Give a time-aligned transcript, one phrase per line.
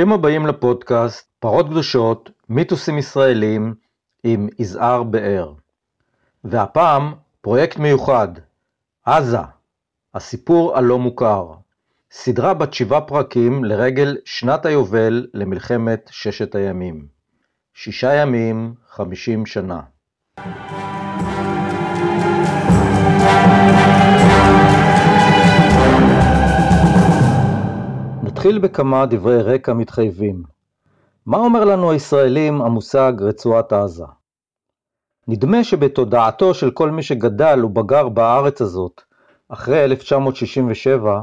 [0.00, 3.74] ברוכים הבאים לפודקאסט פרות קדושות, מיתוסים ישראלים
[4.24, 5.52] עם יזהר באר.
[6.44, 8.28] והפעם פרויקט מיוחד,
[9.04, 9.38] עזה,
[10.14, 11.46] הסיפור הלא מוכר.
[12.10, 17.06] סדרה בת שבעה פרקים לרגל שנת היובל למלחמת ששת הימים.
[17.74, 19.80] שישה ימים, חמישים שנה.
[28.40, 30.42] נתחיל בכמה דברי רקע מתחייבים.
[31.26, 34.04] מה אומר לנו הישראלים המושג רצועת עזה?
[35.28, 39.02] נדמה שבתודעתו של כל מי שגדל ובגר בארץ הזאת
[39.48, 41.20] אחרי 1967,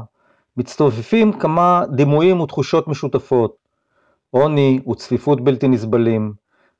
[0.56, 3.56] מצטופפים כמה דימויים ותחושות משותפות.
[4.30, 6.32] עוני וצפיפות בלתי נסבלים,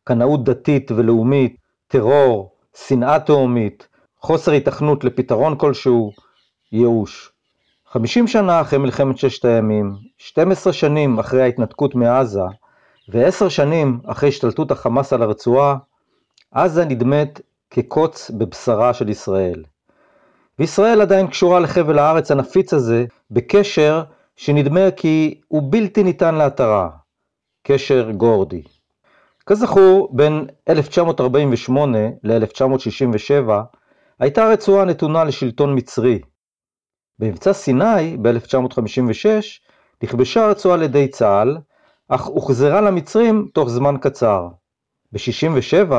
[0.04, 1.56] קנאות דתית ולאומית,
[1.88, 2.50] טרור,
[2.86, 3.88] שנאה תהומית,
[4.20, 6.12] חוסר היתכנות לפתרון כלשהו,
[6.72, 7.32] ייאוש.
[7.92, 12.40] 50 שנה אחרי מלחמת ששת הימים, 12 שנים אחרי ההתנתקות מעזה,
[13.08, 15.76] ו-10 שנים אחרי השתלטות החמאס על הרצועה,
[16.52, 19.64] עזה נדמת כקוץ בבשרה של ישראל.
[20.58, 24.02] וישראל עדיין קשורה לחבל הארץ הנפיץ הזה בקשר
[24.36, 26.88] שנדמה כי הוא בלתי ניתן להתרה,
[27.62, 28.62] קשר גורדי.
[29.46, 33.50] כזכור, בין 1948 ל-1967
[34.20, 36.18] הייתה הרצועה נתונה לשלטון מצרי.
[37.18, 39.26] במבצע סיני ב-1956
[40.02, 41.58] נכבשה הרצועה על ידי צה"ל,
[42.08, 44.48] אך הוחזרה למצרים תוך זמן קצר.
[45.12, 45.92] ב-67,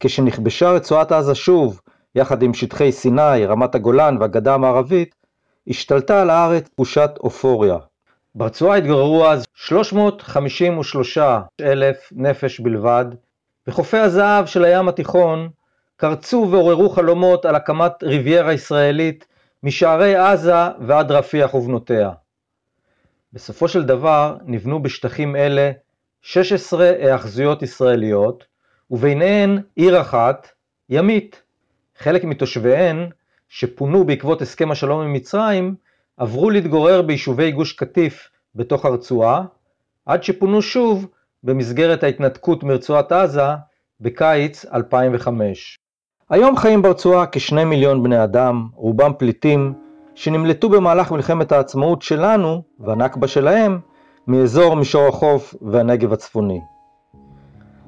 [0.00, 1.80] כשנכבשה רצועת עזה שוב,
[2.14, 5.14] יחד עם שטחי סיני, רמת הגולן והגדה המערבית,
[5.68, 7.76] השתלטה על הארץ תחושת אופוריה.
[8.34, 11.18] ברצועה התגוררו אז 353
[11.60, 13.04] אלף נפש בלבד,
[13.66, 15.48] וחופי הזהב של הים התיכון
[15.96, 19.26] קרצו ועוררו חלומות על הקמת ריביירה ישראלית
[19.62, 20.54] משערי עזה
[20.86, 22.10] ועד רפיח ובנותיה.
[23.32, 25.70] בסופו של דבר נבנו בשטחים אלה
[26.22, 28.44] 16 היאחזויות ישראליות,
[28.90, 30.48] וביניהן עיר אחת,
[30.88, 31.42] ימית.
[31.98, 33.10] חלק מתושביהן,
[33.48, 35.74] שפונו בעקבות הסכם השלום עם מצרים,
[36.16, 39.44] עברו להתגורר ביישובי גוש קטיף בתוך הרצועה,
[40.06, 41.06] עד שפונו שוב
[41.42, 43.42] במסגרת ההתנתקות מרצועת עזה
[44.00, 45.81] בקיץ 2005.
[46.32, 49.72] היום חיים ברצועה כשני מיליון בני אדם, רובם פליטים,
[50.14, 53.78] שנמלטו במהלך מלחמת העצמאות שלנו, והנכבה שלהם,
[54.26, 56.60] מאזור מישור החוף והנגב הצפוני.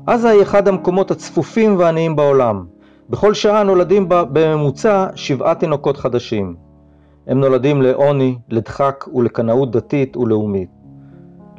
[0.06, 2.65] עזה היא אחד המקומות הצפופים והעניים בעולם.
[3.10, 6.56] בכל שעה נולדים בה בממוצע שבעה תינוקות חדשים.
[7.27, 10.71] הם נולדים לעוני, לדחק ולקנאות דתית ולאומית.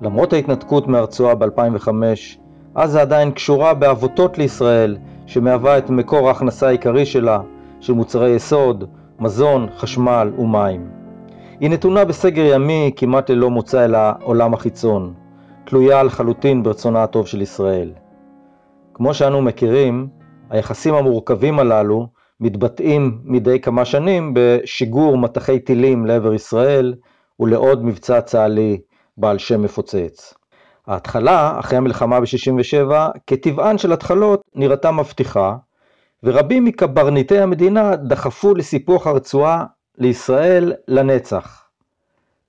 [0.02, 1.90] למרות ההתנתקות מהרצועה ב-2005,
[2.76, 7.40] עזה עדיין קשורה בעבותות לישראל, שמהווה את מקור ההכנסה העיקרי שלה,
[7.80, 8.84] של מוצרי יסוד,
[9.20, 10.90] מזון, חשמל ומים.
[11.60, 15.14] היא נתונה בסגר ימי כמעט ללא מוצא אל העולם החיצון,
[15.66, 17.92] תלויה לחלוטין ברצונה הטוב של ישראל.
[18.94, 20.08] כמו שאנו מכירים,
[20.50, 22.08] היחסים המורכבים הללו
[22.40, 26.94] מתבטאים מדי כמה שנים בשיגור מטחי טילים לעבר ישראל
[27.40, 28.80] ולעוד מבצע צה"לי
[29.18, 30.34] בעל שם מפוצץ.
[30.88, 32.92] ההתחלה, אחרי המלחמה ב-67,
[33.28, 35.56] כטבען של התחלות, נראתה מבטיחה,
[36.24, 39.66] ורבים מקברניטי המדינה דחפו לסיפוח הרצועה
[39.98, 41.66] לישראל לנצח.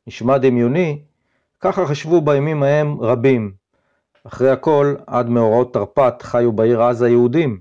[0.06, 1.02] נשמע דמיוני,
[1.60, 3.52] ככה חשבו בימים ההם רבים.
[4.26, 7.60] אחרי הכל, עד מאורעות תרפ"ט חיו בעיר עזה יהודים.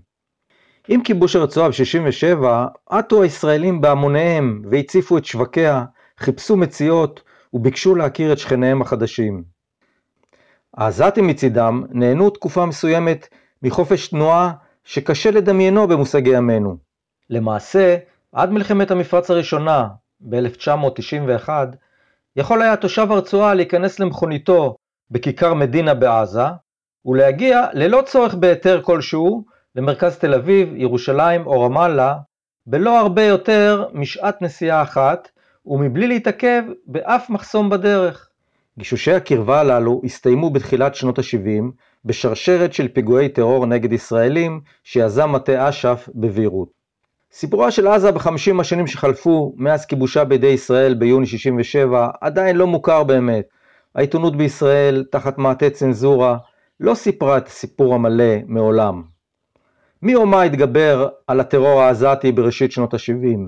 [0.87, 2.45] עם כיבוש הרצועה ב-67,
[2.89, 5.85] עטו הישראלים בהמוניהם והציפו את שווקיה,
[6.19, 7.21] חיפשו מציאות
[7.53, 9.54] וביקשו להכיר את שכניהם החדשים.
[10.77, 13.27] העזתים מצידם נהנו תקופה מסוימת
[13.63, 14.51] מחופש תנועה
[14.83, 16.77] שקשה לדמיינו במושגי ימינו.
[17.29, 17.97] למעשה,
[18.31, 19.87] עד מלחמת המפרץ הראשונה
[20.19, 21.49] ב-1991,
[22.35, 24.75] יכול היה תושב הרצועה להיכנס למכוניתו
[25.11, 26.41] בכיכר מדינה בעזה,
[27.05, 29.45] ולהגיע ללא צורך בהיתר כלשהו
[29.75, 32.17] למרכז תל אביב, ירושלים או רמאללה,
[32.67, 35.29] בלא הרבה יותר משעת נסיעה אחת,
[35.65, 38.29] ומבלי להתעכב באף מחסום בדרך.
[38.79, 41.63] גישושי הקרבה הללו הסתיימו בתחילת שנות ה-70
[42.05, 46.69] בשרשרת של פיגועי טרור נגד ישראלים שיזם מטה אש"ף בביירות.
[47.31, 53.03] סיפורה של עזה בחמישים השנים שחלפו מאז כיבושה בידי ישראל ביוני 67 עדיין לא מוכר
[53.03, 53.45] באמת.
[53.95, 56.37] העיתונות בישראל, תחת מעטה צנזורה,
[56.79, 59.03] לא סיפרה את הסיפור המלא מעולם.
[60.01, 63.39] מי או מה התגבר על הטרור העזתי בראשית שנות ה-70?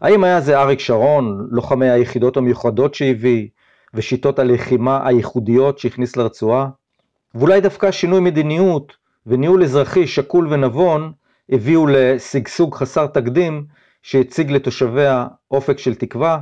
[0.00, 3.48] האם היה זה אריק שרון, לוחמי היחידות המיוחדות שהביא,
[3.94, 6.68] ושיטות הלחימה הייחודיות שהכניס לרצועה,
[7.34, 8.96] ואולי דווקא שינוי מדיניות
[9.26, 11.12] וניהול אזרחי שקול ונבון
[11.50, 13.64] הביאו לשגשוג חסר תקדים
[14.02, 16.38] שהציג לתושביה אופק של תקווה.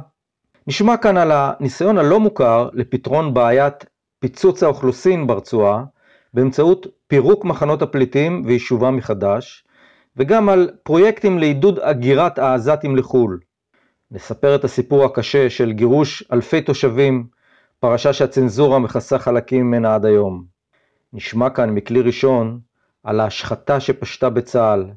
[0.66, 3.84] נשמע כאן על הניסיון הלא מוכר לפתרון בעיית
[4.18, 5.84] פיצוץ האוכלוסין ברצועה
[6.34, 9.64] באמצעות פירוק מחנות הפליטים ויישובם מחדש,
[10.16, 13.38] וגם על פרויקטים לעידוד הגירת העזתים לחו"ל.
[14.10, 17.26] נספר את הסיפור הקשה של גירוש אלפי תושבים,
[17.80, 20.44] פרשה שהצנזורה מכסה חלקים ממנה עד היום.
[21.12, 22.60] נשמע כאן מכלי ראשון
[23.04, 24.90] על ההשחתה שפשטה בצה"ל,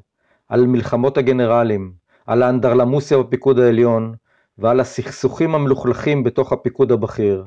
[0.48, 1.92] על מלחמות הגנרלים,
[2.26, 4.14] על האנדרלמוסיה בפיקוד העליון
[4.58, 7.44] ועל הסכסוכים המלוכלכים בתוך הפיקוד הבכיר,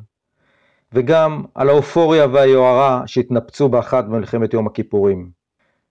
[0.93, 5.29] וגם על האופוריה והיוהרה שהתנפצו באחת במלחמת יום הכיפורים.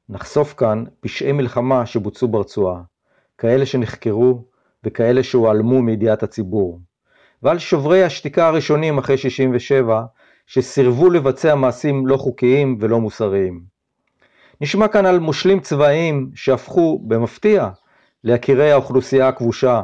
[0.09, 2.83] נחשוף כאן פשעי מלחמה שבוצעו ברצועה,
[3.39, 4.45] כאלה שנחקרו
[4.85, 6.81] וכאלה שהועלמו מידיעת הציבור,
[7.43, 10.03] ועל שוברי השתיקה הראשונים אחרי 67
[10.47, 13.61] שסירבו לבצע מעשים לא חוקיים ולא מוסריים.
[14.61, 17.69] נשמע כאן על מושלים צבאיים שהפכו, במפתיע,
[18.25, 19.83] ליקירי האוכלוסייה הכבושה,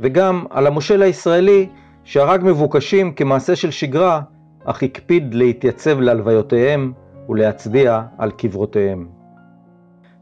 [0.00, 1.68] וגם על המושל הישראלי
[2.04, 4.20] שהרג מבוקשים כמעשה של שגרה,
[4.64, 6.92] אך הקפיד להתייצב להלוויותיהם
[7.28, 9.08] ולהצדיע על קברותיהם.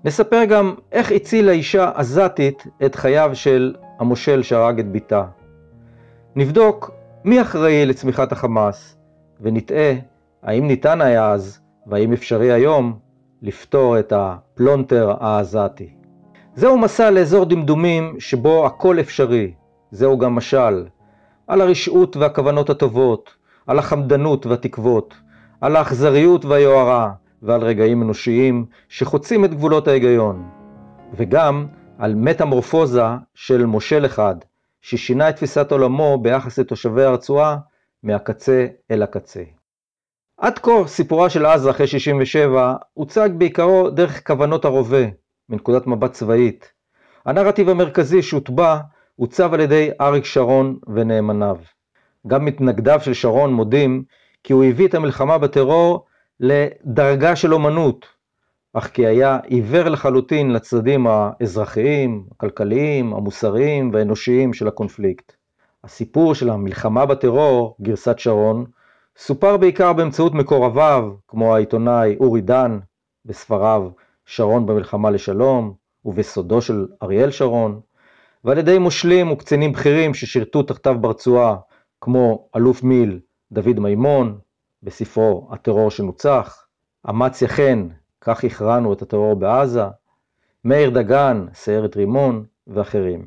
[0.04, 5.24] נספר גם איך הצילה אישה עזתית את חייו של המושל שהרג את בתה.
[6.36, 6.90] נבדוק
[7.24, 8.96] מי אחראי לצמיחת החמאס,
[9.40, 9.92] ונתהה
[10.42, 12.98] האם ניתן היה אז, והאם אפשרי היום,
[13.42, 15.88] לפתור את הפלונטר העזתי.
[16.54, 19.52] זהו מסע לאזור דמדומים שבו הכל אפשרי,
[19.90, 20.86] זהו גם משל,
[21.46, 23.30] על הרשעות והכוונות הטובות,
[23.66, 25.14] על החמדנות והתקוות,
[25.60, 27.12] על האכזריות והיוהרה,
[27.42, 30.48] ועל רגעים אנושיים שחוצים את גבולות ההיגיון,
[31.14, 31.66] וגם
[31.98, 33.04] על מטמורפוזה
[33.34, 34.36] של מושל אחד,
[34.82, 37.56] ששינה את תפיסת עולמו ביחס לתושבי הרצועה
[38.02, 39.42] מהקצה אל הקצה.
[40.38, 45.04] עד כה סיפורה של עזה אחרי 67 הוצג בעיקרו דרך כוונות הרובה,
[45.48, 46.72] מנקודת מבט צבאית.
[47.26, 48.78] הנרטיב המרכזי שהוטבע
[49.16, 51.56] עוצב על ידי אריק שרון ונאמניו.
[52.26, 54.04] גם מתנגדיו של שרון מודים
[54.44, 56.06] כי הוא הביא את המלחמה בטרור
[56.40, 58.06] לדרגה של אומנות,
[58.72, 65.32] אך כי היה עיוור לחלוטין לצדדים האזרחיים, הכלכליים, המוסריים והאנושיים של הקונפליקט.
[65.84, 68.64] הסיפור של המלחמה בטרור, גרסת שרון,
[69.16, 72.78] סופר בעיקר באמצעות מקורביו, כמו העיתונאי אורי דן,
[73.24, 73.88] בספריו
[74.26, 75.74] שרון במלחמה לשלום,
[76.04, 77.80] ובסודו של אריאל שרון,
[78.44, 81.56] ועל ידי מושלים וקצינים בכירים ששירתו תחתיו ברצועה,
[82.00, 83.20] כמו אלוף מיל
[83.52, 84.38] דוד מימון,
[84.82, 86.66] בספרו "הטרור שנוצח",
[87.10, 87.88] אמציה חן,
[88.20, 89.84] כך הכרענו את הטרור בעזה,
[90.64, 93.26] מאיר דגן, סיירת רימון ואחרים.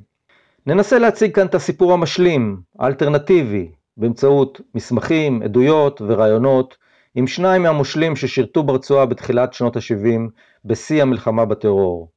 [0.65, 6.77] ננסה להציג כאן את הסיפור המשלים, האלטרנטיבי, באמצעות מסמכים, עדויות ורעיונות
[7.15, 10.19] עם שניים מהמושלים ששירתו ברצועה בתחילת שנות ה-70
[10.65, 12.09] בשיא המלחמה בטרור.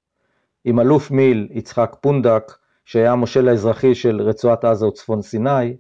[0.65, 2.53] עם אלוף מיל יצחק פונדק,
[2.85, 5.77] שהיה המושל האזרחי של רצועת עזה וצפון סיני,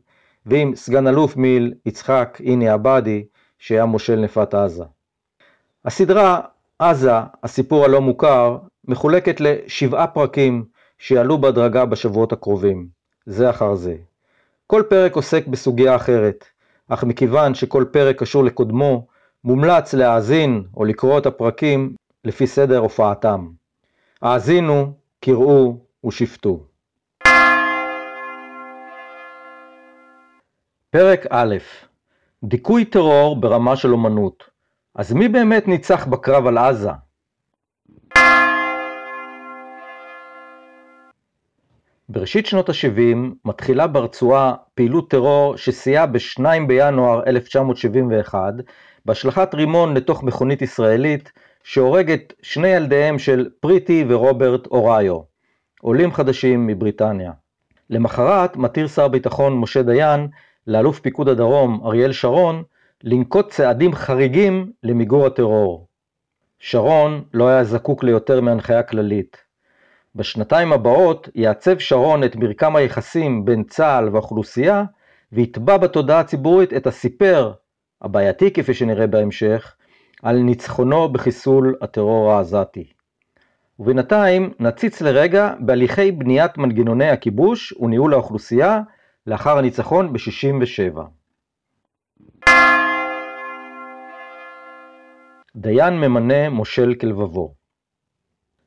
[0.46, 3.24] ועם סגן אלוף מיל יצחק איני עבאדי,
[3.58, 4.84] שהיה מושל נפת עזה.
[5.84, 6.40] הסדרה
[6.78, 7.12] עזה,
[7.42, 10.64] הסיפור הלא מוכר, מחולקת לשבעה פרקים
[10.98, 12.88] שיעלו בהדרגה בשבועות הקרובים,
[13.26, 13.96] זה אחר זה.
[14.66, 16.44] כל פרק עוסק בסוגיה אחרת,
[16.88, 19.06] אך מכיוון שכל פרק קשור לקודמו,
[19.44, 21.94] מומלץ להאזין או לקרוא את הפרקים
[22.24, 23.48] לפי סדר הופעתם.
[24.22, 26.60] האזינו, קראו ושפטו.
[30.90, 31.56] פרק א'
[32.44, 34.55] דיכוי טרור ברמה של אומנות.
[34.98, 36.90] אז מי באמת ניצח בקרב על עזה?
[42.08, 48.54] בראשית שנות ה-70 מתחילה ברצועה פעילות טרור שסייעה ב-2 בינואר 1971
[49.04, 51.32] בהשלכת רימון לתוך מכונית ישראלית
[51.64, 55.20] שהורגת שני ילדיהם של פריטי ורוברט אוריו,
[55.80, 57.32] עולים חדשים מבריטניה.
[57.90, 60.28] למחרת מתיר שר הביטחון משה דיין
[60.66, 62.62] לאלוף פיקוד הדרום אריאל שרון
[63.08, 65.86] לנקוט צעדים חריגים למיגור הטרור.
[66.58, 69.36] שרון לא היה זקוק ליותר מהנחיה כללית.
[70.14, 74.84] בשנתיים הבאות יעצב שרון את מרקם היחסים בין צה"ל והאוכלוסייה
[75.32, 77.52] ויתבע בתודעה הציבורית את הסיפר,
[78.02, 79.74] הבעייתי כפי שנראה בהמשך,
[80.22, 82.92] על ניצחונו בחיסול הטרור העזתי.
[83.78, 88.80] ובינתיים נציץ לרגע בהליכי בניית מנגנוני הכיבוש וניהול האוכלוסייה
[89.26, 91.00] לאחר הניצחון ב-67.
[95.58, 97.54] דיין ממנה מושל כלבבו.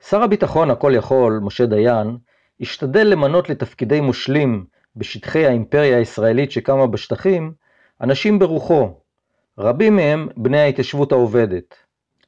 [0.10, 2.17] שר הביטחון הכל יכול, משה דיין,
[2.62, 4.65] השתדל למנות לתפקידי מושלים
[4.96, 7.53] בשטחי האימפריה הישראלית שקמה בשטחים,
[8.01, 8.93] אנשים ברוחו,
[9.58, 11.75] רבים מהם בני ההתיישבות העובדת.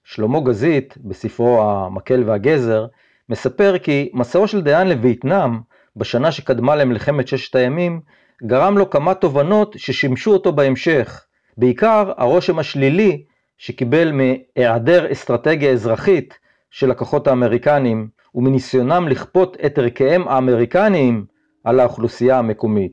[0.04, 2.86] שלמה גזית, בספרו המקל והגזר,
[3.30, 5.60] מספר כי מסעו של דיין לווייטנאם,
[5.96, 8.02] בשנה שקדמה למלחמת ששת הימים,
[8.44, 11.26] גרם לו כמה תובנות ששימשו אותו בהמשך,
[11.58, 13.24] בעיקר הרושם השלילי
[13.62, 16.40] שקיבל מהיעדר אסטרטגיה אזרחית
[16.72, 21.26] של הכוחות האמריקנים ומניסיונם לכפות את ערכיהם האמריקניים
[21.64, 22.92] על האוכלוסייה המקומית.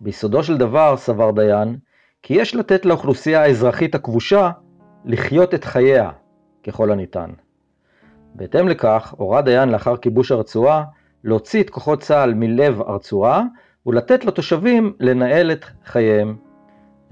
[0.00, 1.76] ביסודו של דבר, סבר דיין,
[2.22, 4.50] כי יש לתת לאוכלוסייה האזרחית הכבושה
[5.04, 6.10] לחיות את חייה
[6.66, 7.30] ככל הניתן.
[8.34, 10.84] בהתאם לכך, הורה דיין לאחר כיבוש הרצועה
[11.24, 13.42] להוציא את כוחות צה"ל מלב הרצועה
[13.86, 16.49] ולתת לתושבים לנהל את חייהם.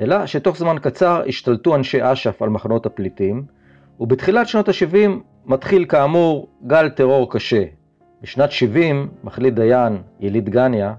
[0.01, 3.45] אלא שתוך זמן קצר השתלטו אנשי אש"ף על מחנות הפליטים,
[4.01, 5.11] ובתחילת שנות ה-70
[5.47, 7.65] מתחיל כאמור גל טרור קשה.
[8.23, 10.95] בשנת 70 מחליט דיין, יליד גניה,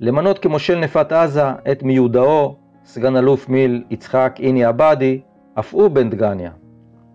[0.00, 5.20] למנות כמושל נפת עזה את מיודעו, סגן אלוף מיל יצחק איני עבאדי,
[5.58, 6.50] אף הוא בן דגניה.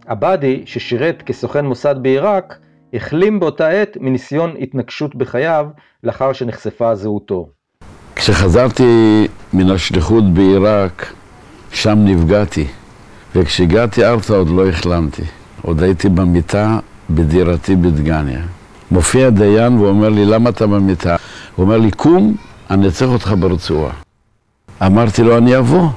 [0.05, 2.59] עבאדי, ששירת כסוכן מוסד בעיראק,
[2.93, 5.67] החלים באותה עת מניסיון התנגשות בחייו
[6.03, 7.49] לאחר שנחשפה זהותו.
[8.25, 8.83] כשחזרתי
[9.53, 11.13] מן השליחות בעיראק,
[11.71, 12.65] שם נפגעתי,
[13.35, 15.21] וכשהגעתי ארצה עוד לא החלמתי.
[15.61, 16.79] עוד הייתי במיטה
[17.09, 18.39] בדירתי בדגניה.
[18.91, 21.15] מופיע דיין ואומר לי, למה אתה במיטה?
[21.55, 22.35] הוא אומר לי, קום,
[22.69, 23.93] אני צריך אותך ברצועה.
[24.85, 25.89] אמרתי לו, אני אבוא.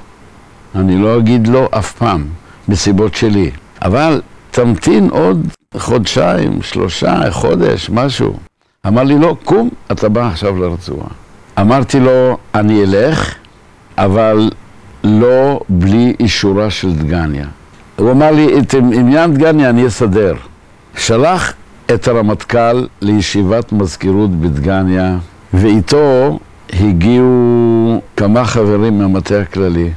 [0.75, 2.25] אני לא אגיד לא אף פעם,
[2.69, 3.51] מסיבות שלי.
[3.83, 4.21] אבל
[4.51, 8.37] תמתין עוד חודשיים, שלושה, חודש, משהו.
[8.87, 11.09] אמר לי, לא, קום, אתה בא עכשיו לרצועה.
[11.61, 13.35] אמרתי לו, אני אלך,
[13.99, 14.51] אבל
[15.05, 17.47] לא בלי אישורה של דגניה.
[17.97, 20.35] הוא אמר לי, את עניין דגניה אני אסדר.
[20.97, 21.53] שלח
[21.95, 25.19] את הרמטכ"ל לישיבת מזכירות בדגניה,
[25.55, 26.39] ואיתו
[26.73, 29.91] הגיעו כמה חברים מהמטה הכללי.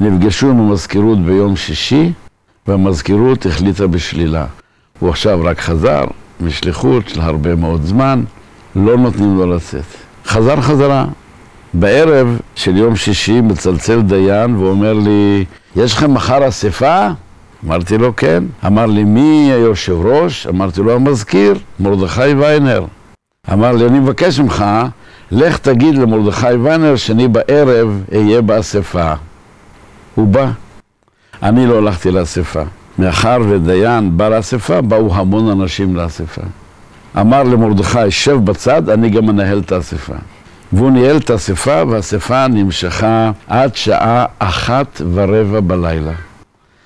[0.00, 2.12] נפגשו עם המזכירות ביום שישי,
[2.66, 4.46] והמזכירות החליטה בשלילה.
[4.98, 6.04] הוא עכשיו רק חזר
[6.40, 8.24] משליחות של הרבה מאוד זמן,
[8.76, 10.03] לא נותנים לו לצאת.
[10.34, 11.06] חזר חזרה.
[11.74, 15.44] בערב של יום שישי מצלצל דיין ואומר לי,
[15.76, 17.08] יש לכם מחר אספה?
[17.66, 18.44] אמרתי לו, כן.
[18.66, 20.46] אמר לי, מי היושב ראש?
[20.46, 22.84] אמרתי לו, המזכיר, מרדכי ויינר.
[23.52, 24.64] אמר לי, אני מבקש ממך,
[25.30, 29.12] לך תגיד למרדכי ויינר שאני בערב אהיה באספה.
[30.14, 30.50] הוא בא.
[31.42, 32.62] אני לא הלכתי לאספה.
[32.98, 36.42] מאחר ודיין בא לאספה, באו המון אנשים לאספה.
[37.20, 40.14] אמר למרדכי, שב בצד, אני גם מנהל את האספה.
[40.72, 46.12] והוא ניהל את האספה, והאספה נמשכה עד שעה אחת ורבע בלילה.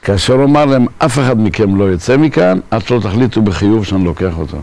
[0.02, 4.04] כאשר הוא אמר להם, אף אחד מכם לא יוצא מכאן, עד שלא תחליטו בחיוב שאני
[4.04, 4.58] לוקח אותו.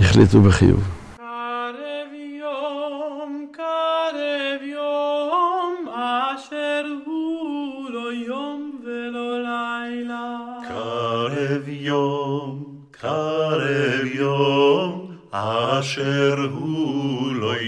[0.00, 0.80] החליטו בחיוב.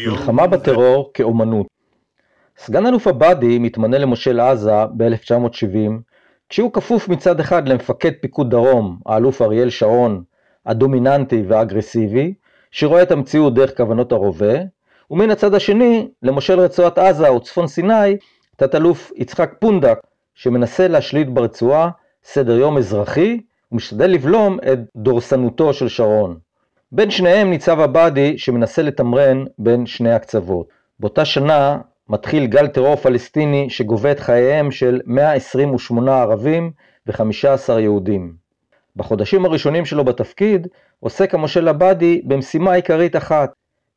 [0.06, 1.66] מלחמה בטרור כאומנות
[2.59, 5.90] סגן אלוף עבאדי מתמנה למושל עזה ב-1970
[6.49, 10.23] כשהוא כפוף מצד אחד למפקד פיקוד דרום, האלוף אריאל שרון,
[10.66, 12.35] הדומיננטי והאגרסיבי,
[12.71, 14.54] שרואה את המציאות דרך כוונות הרובה,
[15.11, 18.16] ומן הצד השני למושל רצועת עזה וצפון סיני,
[18.56, 19.99] תת-אלוף יצחק פונדק,
[20.35, 21.90] שמנסה להשליט ברצועה
[22.25, 23.40] סדר יום אזרחי
[23.73, 26.44] ומשתדל לבלום את דורסנותו של שרון.
[26.93, 30.69] בין שניהם ניצב עבאדי שמנסה לתמרן בין שני הקצוות.
[31.00, 36.73] באותה שנה מתחיל גל טרור פלסטיני שגובה את חייהם של 128 ערבים
[37.07, 38.35] ו-15 יהודים.
[38.97, 40.67] בחודשים הראשונים שלו בתפקיד
[41.00, 43.53] עוסק המושל עבאדי במשימה עיקרית אחת,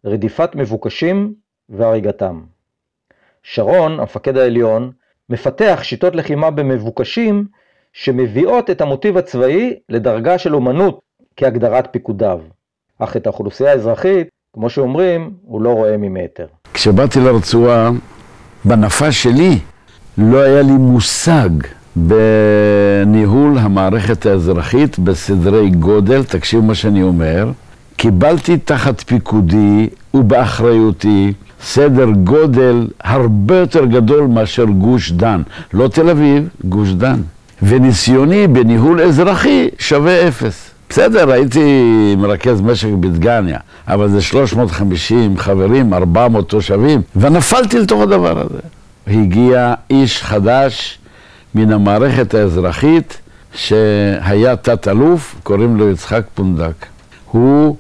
[0.06, 1.34] רדיפת מבוקשים
[1.70, 2.42] והריגתם.
[3.44, 4.92] שרון, המפקד העליון,
[5.30, 7.46] מפתח שיטות לחימה במבוקשים
[7.94, 11.02] שמביאות את המוטיב הצבאי לדרגה של אומנות
[11.36, 12.42] כהגדרת פיקודיו.
[13.00, 16.46] אך את האוכלוסייה האזרחית, כמו שאומרים, הוא לא רואה ממטר.
[16.74, 17.92] כשבאתי לרצועה,
[18.66, 19.60] בנפה שלי
[20.18, 21.50] לא היה לי מושג
[21.96, 27.52] בניהול המערכת האזרחית בסדרי גודל, תקשיב מה שאני אומר,
[27.96, 35.42] קיבלתי תחת פיקודי ובאחריותי סדר גודל הרבה יותר גדול מאשר גוש דן.
[35.74, 37.22] לא תל אביב, גוש דן.
[37.62, 40.67] וניסיוני בניהול אזרחי שווה אפס.
[40.90, 48.60] בסדר, הייתי מרכז משק בדגניה, אבל זה 350 חברים, 400 תושבים, ונפלתי לתוך הדבר הזה.
[49.08, 51.00] הגיע איש חדש
[51.56, 53.18] מן המערכת האזרחית,
[53.54, 56.86] שהיה תת-אלוף, קוראים לו יצחק פונדק.
[57.32, 57.76] הוא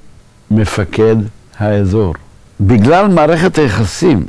[0.51, 1.15] מפקד
[1.59, 2.13] האזור.
[2.61, 4.25] בגלל מערכת היחסים.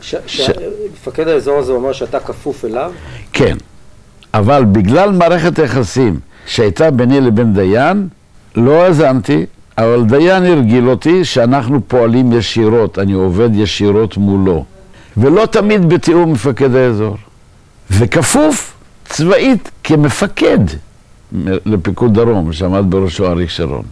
[0.00, 0.14] ש...
[0.26, 0.50] ש...
[0.92, 2.92] מפקד האזור הזה אומר שאתה כפוף אליו?
[3.32, 3.56] כן,
[4.34, 8.08] אבל בגלל מערכת היחסים שהייתה ביני לבין דיין,
[8.56, 9.46] לא האזנתי,
[9.78, 14.64] אבל דיין הרגיל אותי שאנחנו פועלים ישירות, אני עובד ישירות מולו,
[15.16, 17.16] ולא תמיד בתיאום מפקד האזור.
[17.90, 18.74] וכפוף
[19.04, 20.58] צבאית כמפקד
[21.42, 23.82] לפיקוד דרום, שעמד בראשו אריק שרון.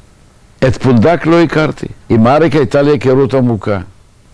[0.69, 1.87] את פונדק לא הכרתי.
[2.09, 3.79] עם אריק הייתה לי היכרות עמוקה.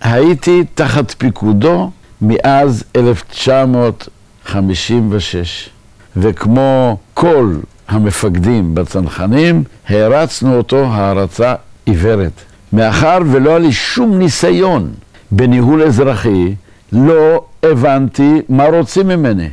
[0.00, 1.90] הייתי תחת פיקודו
[2.22, 5.68] מאז 1956,
[6.16, 7.54] וכמו כל
[7.88, 11.54] המפקדים בצנחנים, הערצנו אותו הערצה
[11.86, 12.32] עיוורת.
[12.72, 14.90] מאחר ולא היה לי שום ניסיון
[15.30, 16.54] בניהול אזרחי,
[16.92, 19.48] לא הבנתי מה רוצים ממני.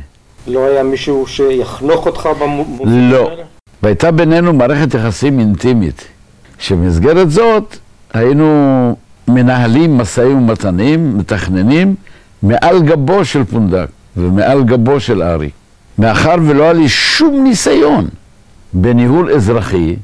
[0.46, 3.30] לא היה מישהו שיחנוך אותך במובנים לא.
[3.82, 6.04] והייתה בינינו מערכת יחסים אינטימית,
[6.58, 7.76] שבמסגרת זאת
[8.14, 8.96] היינו
[9.28, 11.94] מנהלים משאים ומתנים, מתכננים,
[12.42, 15.50] מעל גבו של פונדק ומעל גבו של ארי.
[15.98, 18.08] מאחר ולא היה לי שום ניסיון
[18.72, 19.96] בניהול אזרחי,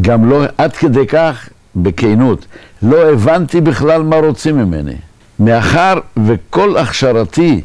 [0.00, 2.46] גם לא עד כדי כך, בכנות,
[2.82, 4.94] לא הבנתי בכלל מה רוצים ממני.
[5.38, 5.94] מאחר
[6.26, 7.60] וכל הכשרתי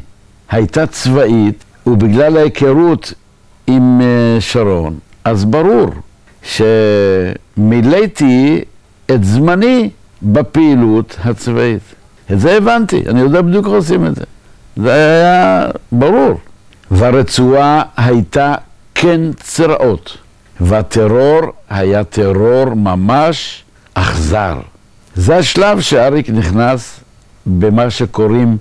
[0.50, 3.12] הייתה צבאית, ובגלל ההיכרות
[3.66, 5.88] עם אה, שרון, אז ברור
[7.56, 8.60] שמילאתי
[9.10, 9.90] את זמני
[10.22, 11.82] בפעילות הצבאית.
[12.32, 14.24] את זה הבנתי, אני יודע בדיוק איך עושים את זה.
[14.76, 16.38] זה היה ברור.
[16.90, 18.54] והרצועה הייתה
[18.94, 20.16] כן צרעות,
[20.60, 24.58] והטרור היה טרור ממש אכזר.
[25.14, 27.00] זה השלב שאריק נכנס
[27.46, 28.56] במה שקוראים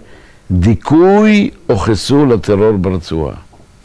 [0.51, 3.35] דיכוי או חיסול הטרור ברצועה.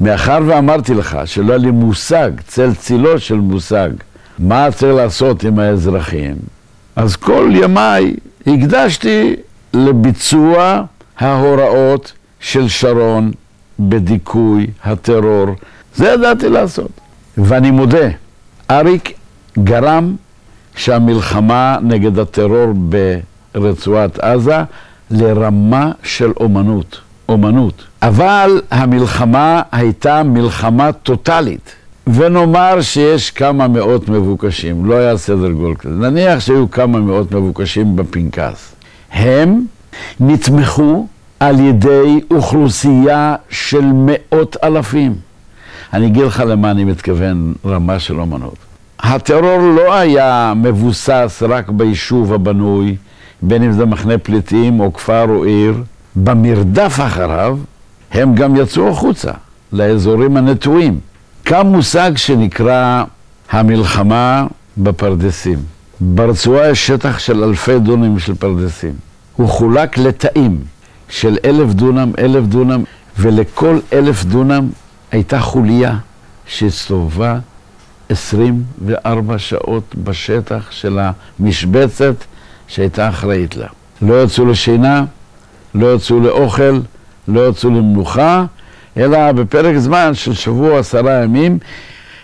[0.00, 3.90] מאחר ואמרתי לך שלא היה לי מושג, צל צילו של מושג,
[4.38, 6.36] מה צריך לעשות עם האזרחים,
[6.96, 8.14] אז כל ימיי
[8.46, 9.36] הקדשתי
[9.74, 10.82] לביצוע
[11.18, 13.30] ההוראות של שרון
[13.80, 15.46] בדיכוי הטרור.
[15.94, 17.01] זה ידעתי לעשות.
[17.38, 18.08] ואני מודה,
[18.70, 19.12] אריק
[19.58, 20.14] גרם
[20.76, 22.72] שהמלחמה נגד הטרור
[23.54, 24.62] ברצועת עזה
[25.10, 27.84] לרמה של אומנות, אומנות.
[28.02, 31.72] אבל המלחמה הייתה מלחמה טוטאלית.
[32.06, 37.96] ונאמר שיש כמה מאות מבוקשים, לא היה סדר גול כזה, נניח שהיו כמה מאות מבוקשים
[37.96, 38.74] בפנקס.
[39.12, 39.64] הם
[40.20, 41.06] נתמכו
[41.40, 45.31] על ידי אוכלוסייה של מאות אלפים.
[45.92, 48.56] אני אגיד לך למה אני מתכוון רמה של אומנות.
[49.00, 52.96] הטרור לא היה מבוסס רק ביישוב הבנוי,
[53.42, 55.82] בין אם זה מחנה פליטים או כפר או עיר.
[56.16, 57.58] במרדף אחריו
[58.12, 59.32] הם גם יצאו החוצה,
[59.72, 61.00] לאזורים הנטועים.
[61.44, 63.04] קם מושג שנקרא
[63.50, 65.58] המלחמה בפרדסים.
[66.00, 68.92] ברצועה יש שטח של אלפי דונמים של פרדסים.
[69.36, 70.58] הוא חולק לתאים
[71.08, 72.84] של אלף דונם, אלף דונם,
[73.18, 74.68] ולכל אלף דונם
[75.12, 75.96] הייתה חוליה
[76.46, 77.38] שהסתובבה
[78.08, 80.98] 24 שעות בשטח של
[81.38, 82.14] המשבצת
[82.68, 83.66] שהייתה אחראית לה.
[84.02, 85.04] לא יצאו לשינה,
[85.74, 86.80] לא יצאו לאוכל,
[87.28, 88.44] לא יצאו למנוחה,
[88.96, 91.58] אלא בפרק זמן של שבוע עשרה ימים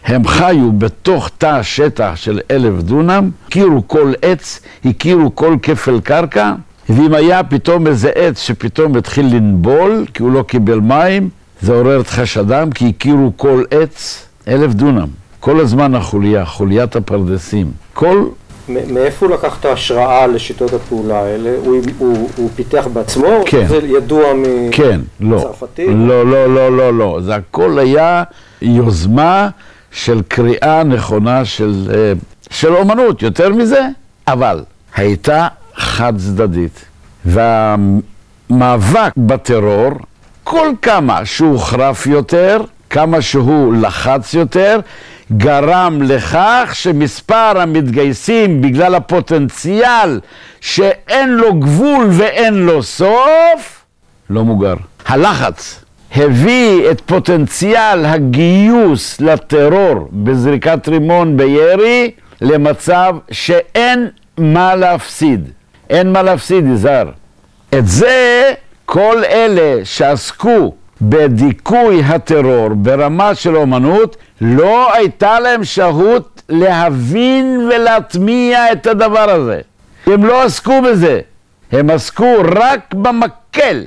[0.04, 6.52] הם חיו בתוך תא שטח של אלף דונם, הכירו כל עץ, הכירו כל כפל קרקע,
[6.88, 11.28] ואם היה פתאום איזה עץ שפתאום התחיל לנבול כי הוא לא קיבל מים,
[11.62, 15.08] זה עורר את חשדם כי הכירו כל עץ, אלף דונם.
[15.40, 17.72] כל הזמן החוליה, חוליית הפרדסים.
[17.94, 18.24] כל
[18.68, 21.50] מאיפה הוא לקח את ההשראה לשיטות הפעולה האלה?
[21.64, 23.42] הוא, הוא, הוא פיתח בעצמו?
[23.46, 23.66] כן.
[23.68, 24.24] זה ידוע
[24.72, 25.36] כן, לא.
[25.36, 25.86] מצרפתי?
[25.94, 27.20] לא, לא, לא, לא, לא.
[27.24, 28.22] זה הכל היה
[28.62, 29.48] יוזמה
[29.90, 32.12] של קריאה נכונה של, אה,
[32.50, 33.88] של אומנות, יותר מזה,
[34.28, 34.62] אבל
[34.96, 36.84] הייתה חד צדדית.
[37.24, 39.90] והמאבק בטרור,
[40.50, 44.80] כל כמה שהוא חרף יותר, כמה שהוא לחץ יותר,
[45.36, 50.20] גרם לכך שמספר המתגייסים בגלל הפוטנציאל
[50.60, 53.84] שאין לו גבול ואין לו סוף,
[54.30, 54.74] לא מוגר.
[55.06, 55.84] הלחץ
[56.14, 64.08] הביא את פוטנציאל הגיוס לטרור בזריקת רימון בירי למצב שאין
[64.38, 65.50] מה להפסיד.
[65.90, 67.10] אין מה להפסיד, יזהר.
[67.74, 68.52] את זה
[68.90, 78.86] כל אלה שעסקו בדיכוי הטרור ברמה של אומנות, לא הייתה להם שהות להבין ולהטמיע את
[78.86, 79.60] הדבר הזה.
[80.06, 81.20] הם לא עסקו בזה,
[81.72, 83.84] הם עסקו רק במקל.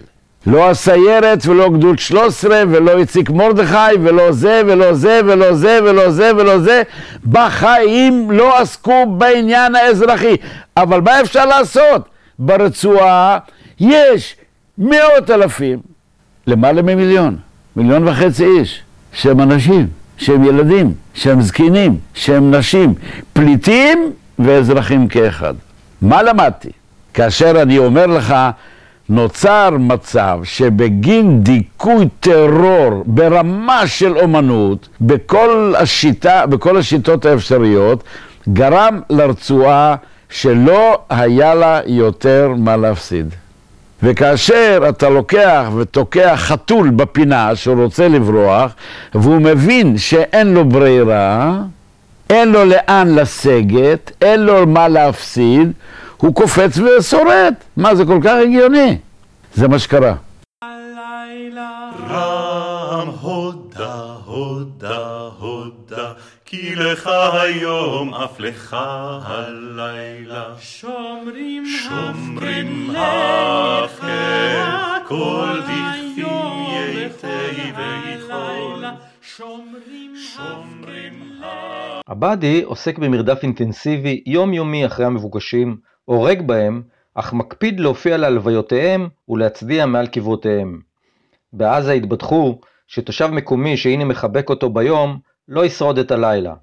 [0.48, 6.12] לא הסיירת ולא גדוד 13 ולא איציק מרדכי ולא זה ולא זה ולא זה ולא
[6.12, 6.82] זה ולא זה
[7.26, 10.36] בחיים לא עסקו בעניין האזרחי.
[10.78, 12.02] אבל מה אפשר לעשות?
[12.40, 13.38] ברצועה
[13.80, 14.36] יש
[14.78, 15.80] מאות אלפים
[16.48, 17.38] למעלה ממיליון,
[17.76, 18.82] מיליון וחצי איש,
[19.14, 22.94] שהם אנשים, שהם ילדים, שהם זקנים, שהם נשים,
[23.34, 25.54] פליטים ואזרחים כאחד.
[26.02, 26.70] מה למדתי?
[27.14, 28.36] כאשר אני אומר לך
[29.10, 38.04] נוצר מצב שבגין דיכוי טרור ברמה של אומנות, בכל, השיטה, בכל השיטות האפשריות,
[38.54, 39.96] גרם לרצועה
[40.30, 43.36] שלא היה לה יותר מה להפסיד.
[44.04, 48.72] וכאשר אתה לוקח ותוקע חתול בפינה שהוא רוצה לברוח,
[49.16, 51.60] והוא מבין שאין לו ברירה,
[52.30, 55.72] אין לו לאן לסגת, אין לו מה להפסיד,
[56.18, 57.54] הוא קופץ ושורד.
[57.78, 58.98] מה, זה כל כך הגיוני.
[59.54, 60.14] זה מה שקרה.
[62.10, 63.94] רם הודה,
[64.26, 64.98] הודה,
[65.40, 66.12] הודה,
[66.52, 68.78] כי לך היום, אף לך
[69.24, 70.54] הלילה.
[70.60, 78.86] שומרים שומרים הפקר הפקר, כל דכפין היום ייתי ויכול.
[79.22, 81.42] שומרים שומרים
[82.06, 86.82] עבדי עוסק במרדף אינטנסיבי יומיומי אחרי המבוקשים, הורג בהם,
[87.16, 90.80] אך מקפיד להופיע להלוויותיהם ולהצדיע מעל קברותיהם.
[91.54, 96.54] בעזה התבדחו שתושב מקומי שהנה מחבק אותו ביום, לא ישרוד את הלילה.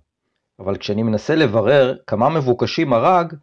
[0.60, 3.34] אבל כשאני מנסה לברר כמה מבוקשים הרג,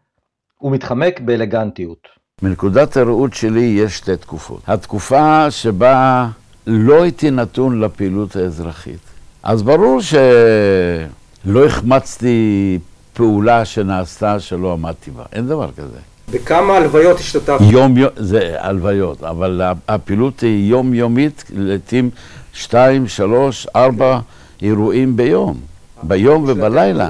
[0.58, 2.08] הוא מתחמק באלגנטיות.
[2.42, 4.62] מנקודת הראות שלי יש שתי תקופות.
[4.68, 6.28] התקופה שבה
[6.68, 9.00] לא הייתי נתון לפעילות האזרחית.
[9.44, 12.80] אז ברור שלא החמצתי
[13.14, 16.00] פעולה שנעשתה שלא עמדתי בה, אין דבר כזה.
[16.32, 17.62] בכמה הלוויות השתתפת?
[17.62, 22.10] יום יום, זה הלוויות, אבל הפעילות היא יומיומית, לעתים
[22.54, 24.20] שתיים, שלוש, ארבע
[24.62, 25.58] אירועים ביום,
[26.04, 27.08] ביום ובלילה.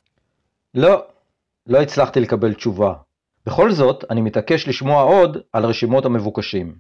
[0.75, 1.03] לא,
[1.67, 2.93] לא הצלחתי לקבל תשובה.
[3.45, 6.73] בכל זאת, אני מתעקש לשמוע עוד על רשימות המבוקשים.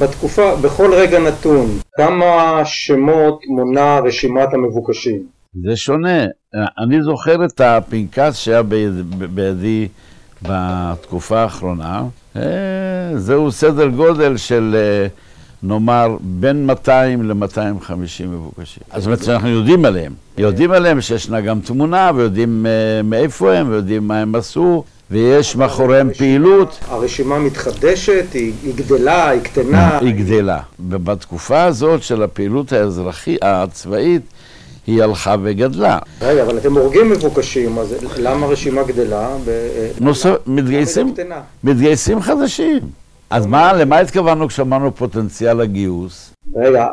[0.00, 5.26] בתקופה, בכל רגע נתון, כמה שמות מונה רשימת המבוקשים?
[5.64, 6.24] זה שונה.
[6.78, 9.88] אני זוכר את הפנקס שהיה ביד- בידי
[10.42, 12.02] בתקופה האחרונה.
[12.36, 12.42] אה,
[13.16, 15.06] זהו סדר גודל של, אה,
[15.62, 17.92] נאמר, בין 200 ל-250
[18.26, 18.82] מבוקשים.
[18.90, 20.12] אז זאת אומרת שאנחנו יודעים עליהם.
[20.38, 26.10] יודעים עליהם שישנה גם תמונה, ויודעים אה, מאיפה הם, ויודעים מה הם עשו, ויש מאחוריהם
[26.18, 26.78] פעילות.
[26.88, 29.98] הרשימה מתחדשת, היא, היא גדלה, היא קטנה.
[29.98, 30.60] היא גדלה.
[30.88, 34.22] ובתקופה הזאת של הפעילות האזרחית, הצבאית,
[34.86, 35.98] היא הלכה וגדלה.
[36.22, 39.28] רגע, אבל אתם הורגים מבוקשים, אז למה הרשימה גדלה?
[39.44, 39.68] ב-
[40.00, 41.36] נוסף, מתגייסים, לא?
[41.64, 42.80] מתגייסים חדשים.
[43.30, 46.34] אז מה, למה התכוונו כשאמרנו פוטנציאל הגיוס?
[46.56, 46.86] רגע,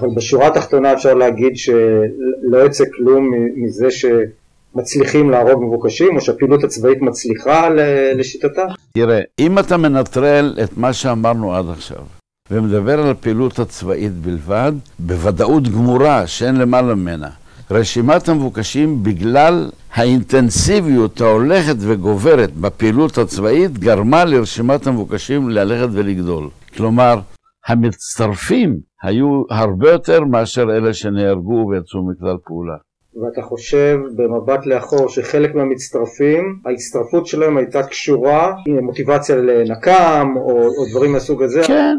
[0.00, 7.02] אבל בשורה התחתונה אפשר להגיד שלא יצא כלום מזה שמצליחים להרוג מבוקשים, או שהפעילות הצבאית
[7.02, 7.68] מצליחה
[8.14, 8.62] לשיטתה?
[8.92, 12.02] תראה, אם אתה מנטרל את מה שאמרנו עד עכשיו,
[12.50, 17.28] ומדבר על הפעילות הצבאית בלבד, בוודאות גמורה שאין למעלה ממנה.
[17.70, 26.48] רשימת המבוקשים בגלל האינטנסיביות ההולכת וגוברת בפעילות הצבאית גרמה לרשימת המבוקשים ללכת ולגדול.
[26.76, 27.18] כלומר,
[27.66, 32.74] המצטרפים היו הרבה יותר מאשר אלה שנהרגו ויצאו מכלל פעולה.
[33.22, 40.84] ואתה חושב במבט לאחור שחלק מהמצטרפים, ההצטרפות שלהם הייתה קשורה עם מוטיבציה לנקם או, או
[40.90, 41.62] דברים מהסוג הזה?
[41.66, 41.96] כן.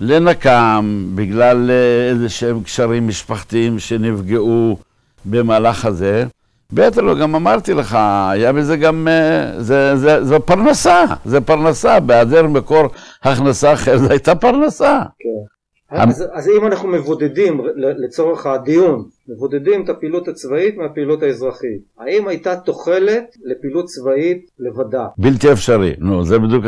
[0.00, 4.76] לנקם, בגלל אה, איזה שהם קשרים משפחתיים שנפגעו
[5.24, 6.24] במהלך הזה.
[6.72, 7.98] בטח לא, גם אמרתי לך,
[8.30, 12.88] היה בזה גם, אה, זה, זה, זו פרנסה, זה פרנסה, בהיעדר מקור
[13.22, 15.02] הכנסה אחר, זו הייתה פרנסה.
[15.18, 15.54] כן.
[15.90, 22.56] אז, אז אם אנחנו מבודדים, לצורך הדיון, מבודדים את הפעילות הצבאית מהפעילות האזרחית, האם הייתה
[22.56, 25.06] תוחלת לפעילות צבאית לבדה?
[25.18, 26.64] בלתי אפשרי, נו, זה בדיוק,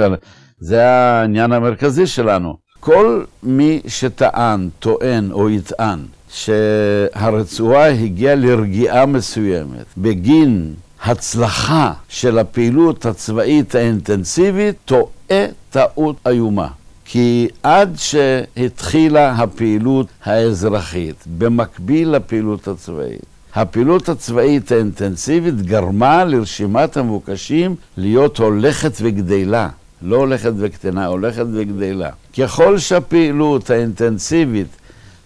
[0.58, 2.65] זה העניין המרכזי שלנו.
[2.86, 5.98] כל מי שטען, טוען או יטען
[6.30, 16.68] שהרצועה הגיעה לרגיעה מסוימת בגין הצלחה של הפעילות הצבאית האינטנסיבית, טועה טעות איומה.
[17.04, 28.38] כי עד שהתחילה הפעילות האזרחית, במקביל לפעילות הצבאית, הפעילות הצבאית האינטנסיבית גרמה לרשימת המבוקשים להיות
[28.38, 29.68] הולכת וגדלה.
[30.02, 32.10] לא הולכת וקטנה, הולכת וגדלה.
[32.38, 34.76] ככל שהפעילות האינטנסיבית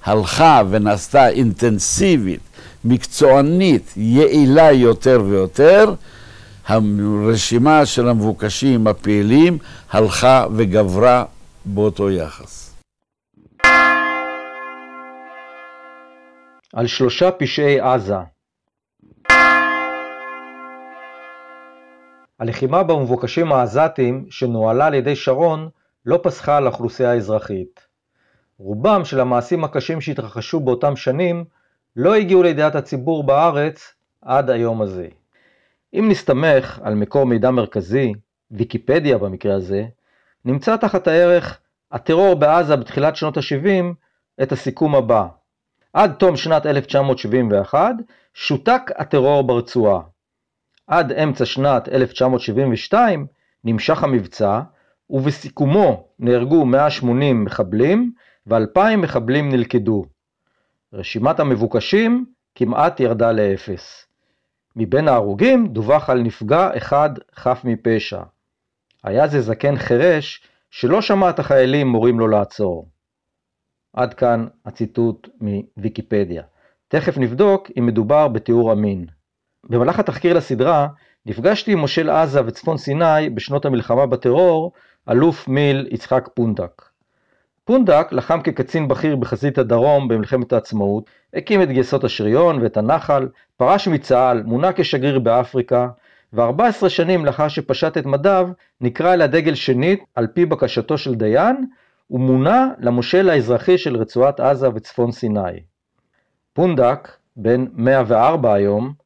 [0.04, 2.40] הלכה ונעשתה אינטנסיבית,
[2.84, 5.94] מקצוענית, יעילה יותר ויותר,
[6.66, 9.58] הרשימה של המבוקשים הפעילים
[9.90, 11.24] הלכה וגברה
[11.64, 12.74] באותו יחס.
[16.74, 18.14] על שלושה פשעי עזה.
[22.40, 25.68] הלחימה במבוקשים העזתים שנוהלה על ידי שרון
[26.06, 27.80] לא פסחה על האוכלוסייה האזרחית.
[28.58, 31.44] רובם של המעשים הקשים שהתרחשו באותם שנים
[31.96, 35.08] לא הגיעו לידיעת הציבור בארץ עד היום הזה.
[35.94, 38.12] אם נסתמך על מקור מידע מרכזי,
[38.50, 39.84] ויקיפדיה במקרה הזה,
[40.44, 41.60] נמצא תחת הערך
[41.92, 43.84] הטרור בעזה בתחילת שנות ה-70
[44.42, 45.26] את הסיכום הבא
[45.92, 47.94] עד תום שנת 1971
[48.34, 50.00] שותק הטרור ברצועה.
[50.90, 53.26] עד אמצע שנת 1972
[53.64, 54.60] נמשך המבצע
[55.10, 58.12] ובסיכומו נהרגו 180 מחבלים
[58.46, 60.04] ו-2,000 מחבלים נלכדו.
[60.92, 64.06] רשימת המבוקשים כמעט ירדה לאפס.
[64.76, 68.22] מבין ההרוגים דווח על נפגע אחד חף מפשע.
[69.04, 72.88] היה זה זקן חירש שלא שמע את החיילים מורים לו לעצור.
[73.92, 76.42] עד כאן הציטוט מוויקיפדיה.
[76.88, 79.06] תכף נבדוק אם מדובר בתיאור אמין.
[79.70, 80.88] במהלך התחקיר לסדרה
[81.26, 84.72] נפגשתי עם מושל עזה וצפון סיני בשנות המלחמה בטרור,
[85.10, 86.82] אלוף מיל יצחק פונדק.
[87.64, 93.88] פונדק לחם כקצין בכיר בחזית הדרום במלחמת העצמאות, הקים את גייסות השריון ואת הנחל, פרש
[93.88, 95.88] מצה"ל, מונה כשגריר באפריקה,
[96.32, 98.48] ו-14 שנים לאחר שפשט את מדיו,
[98.80, 101.66] נקרא אל הדגל שנית על פי בקשתו של דיין,
[102.10, 105.60] ומונה למושל האזרחי של רצועת עזה וצפון סיני.
[106.52, 108.99] פונדק, בן 104 היום,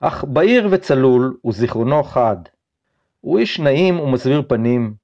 [0.00, 2.36] אך בהיר וצלול וזיכרונו חד.
[3.20, 4.94] הוא איש נעים ומסביר פנים,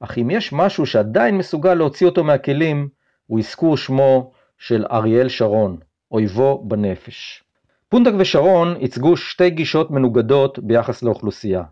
[0.00, 2.88] אך אם יש משהו שעדיין מסוגל להוציא אותו מהכלים,
[3.26, 5.76] הוא אזכור שמו של אריאל שרון,
[6.10, 7.44] אויבו בנפש.
[7.88, 11.62] פונדק ושרון ייצגו שתי גישות מנוגדות ביחס לאוכלוסייה.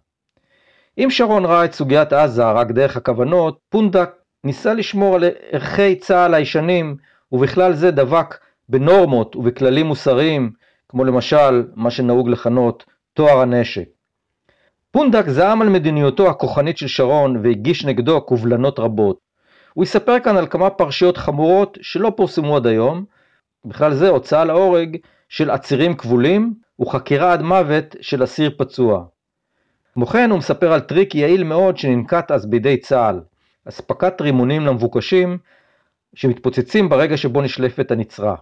[0.98, 4.10] אם שרון ראה את סוגיית עזה רק דרך הכוונות, פונדק
[4.44, 6.96] ניסה לשמור על ערכי צה"ל הישנים,
[7.32, 10.52] ובכלל זה דבק בנורמות ובכללים מוסריים,
[10.90, 13.84] כמו למשל מה שנהוג לכנות טוהר הנשק.
[14.90, 19.18] פונדק זעם על מדיניותו הכוחנית של שרון והגיש נגדו קובלנות רבות.
[19.74, 23.04] הוא יספר כאן על כמה פרשיות חמורות שלא פורסמו עד היום,
[23.64, 24.96] בכלל זה הוצאה להורג
[25.28, 29.04] של עצירים כבולים וחקירה עד מוות של אסיר פצוע.
[29.94, 33.20] כמו כן הוא מספר על טריק יעיל מאוד שננקט אז בידי צה"ל,
[33.68, 35.38] אספקת רימונים למבוקשים
[36.14, 38.34] שמתפוצצים ברגע שבו נשלפת הנצרה.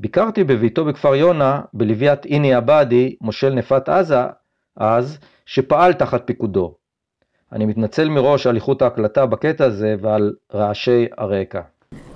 [0.00, 4.16] ביקרתי בביתו בכפר יונה בלוויית איני עבאדי, מושל נפת עזה,
[4.76, 6.74] אז, שפעל תחת פיקודו.
[7.52, 11.60] אני מתנצל מראש על איכות ההקלטה בקטע הזה ועל רעשי הרקע.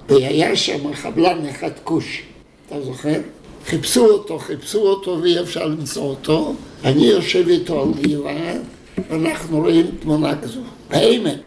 [0.08, 2.22] והיה שם חבלן אחד כוש,
[2.66, 3.20] אתה זוכר?
[3.64, 6.54] חיפשו אותו, חיפשו אותו ואי אפשר למצוא אותו.
[6.84, 8.52] אני יושב איתו על גבעה,
[9.10, 10.60] ואנחנו רואים תמונה כזו.
[10.90, 11.40] באמת,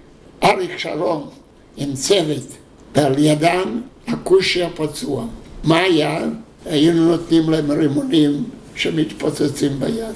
[0.43, 1.29] אריק שרון
[1.77, 2.57] עם צוות,
[2.95, 5.25] ועל ידם הכושי הפצוע.
[5.63, 6.19] מה היה?
[6.65, 8.43] היינו נותנים להם רימונים
[8.75, 10.15] שמתפוצצים ביד.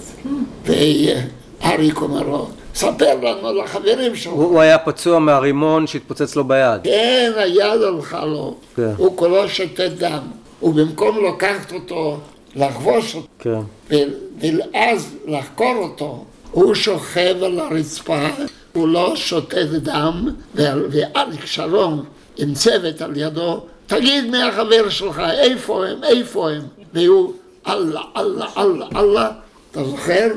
[0.66, 4.34] ואריק אומר לו, ספר לנו על החברים שלך.
[4.34, 6.82] הוא היה פצוע מהרימון שהתפוצץ לו ביד.
[6.84, 8.56] כן, היד הלכה לו.
[8.76, 8.92] כן.
[8.98, 10.22] הוא כולו שותת דם.
[10.64, 12.18] ובמקום לקחת אותו,
[12.56, 13.60] לחבוש אותו, כן.
[14.40, 18.28] ואז לחקור אותו, הוא שוכב על הרצפה,
[18.74, 22.04] הוא לא שותת דם, ואריק שרון
[22.38, 26.62] עם צוות על ידו, תגיד מי החבר שלך, איפה הם, איפה הם?
[26.94, 27.34] והוא
[27.68, 29.32] אללה, אללה, אללה, אללה,
[29.72, 30.28] אתה זוכר?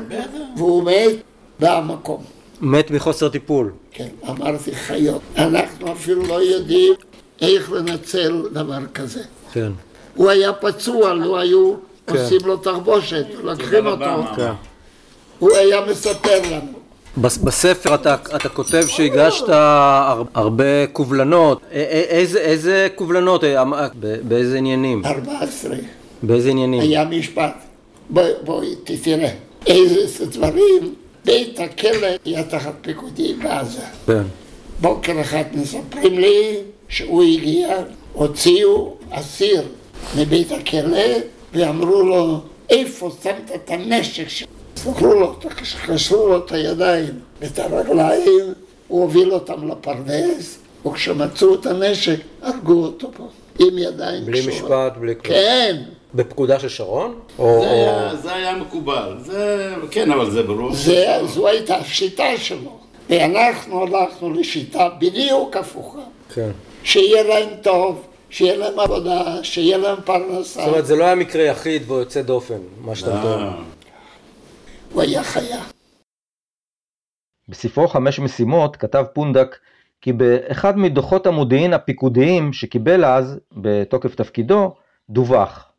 [0.57, 1.15] והוא מת
[1.59, 2.23] במקום.
[2.61, 3.71] מת מחוסר טיפול.
[3.91, 5.21] כן, אמרתי חיות.
[5.37, 6.93] אנחנו אפילו לא יודעים
[7.41, 9.23] איך לנצל דבר כזה.
[9.53, 9.71] כן.
[10.15, 11.75] הוא היה פצוע, לו היו
[12.09, 14.23] עושים לו תחבושת, לוקחים אותו.
[14.35, 14.51] כן.
[15.39, 16.74] הוא היה מספר לנו.
[17.17, 21.61] בס- בספר אתה, אתה כותב שהגשת הר- הרבה קובלנות.
[21.71, 23.43] איזה, איזה קובלנות?
[23.43, 25.05] אה, אמ- ב- באיזה עניינים?
[25.05, 25.75] 14.
[26.23, 26.81] באיזה עניינים?
[26.81, 27.53] היה משפט.
[28.09, 29.29] בואי, בואי, תראה.
[29.67, 30.93] איזה דברים.
[31.25, 33.79] בית הכלא היה תחת פיקודי בעזה.
[34.07, 34.21] כן.
[34.81, 36.57] בוקר אחד מספרים לי
[36.89, 37.67] שהוא הגיע,
[38.13, 39.61] הוציאו אסיר
[40.17, 40.99] מבית הכלא
[41.53, 44.47] ואמרו לו, איפה שמת את הנשק שלך?
[44.75, 45.35] סגרו לו,
[45.87, 48.53] קשרו לו את הידיים ואת הרגליים,
[48.87, 50.57] הוא הוביל אותם לפרדס,
[50.87, 53.27] וכשמצאו את הנשק, הרגו אותו פה,
[53.59, 54.61] עם ידיים בלי קשורות.
[54.61, 55.37] משפט, בלי כלום.
[55.37, 55.81] כן,
[56.13, 57.19] בפקודה של שרון?
[57.39, 57.73] או, זה או...
[57.73, 60.73] היה, זה היה מקובל, זה, כן, אבל זה ברור.
[60.73, 62.77] זה, זו הייתה השיטה שלו.
[63.09, 65.99] ואנחנו הלכנו לשיטה בדיוק הפוכה.
[66.33, 66.49] כן.
[66.83, 70.59] שיהיה להם טוב, שיהיה להם עבודה, שיהיה להם פרנסה.
[70.59, 73.49] זאת אומרת, זה לא היה מקרה יחיד ויוצא דופן, מה שאתה מתאר.
[74.95, 75.63] הוא היה חיה.
[77.49, 79.57] בספרו חמש משימות כתב פונדק
[80.01, 84.75] כי באחד מדוחות המודיעין הפיקודיים שקיבל אז, בתוקף תפקידו,
[85.09, 85.71] דווח.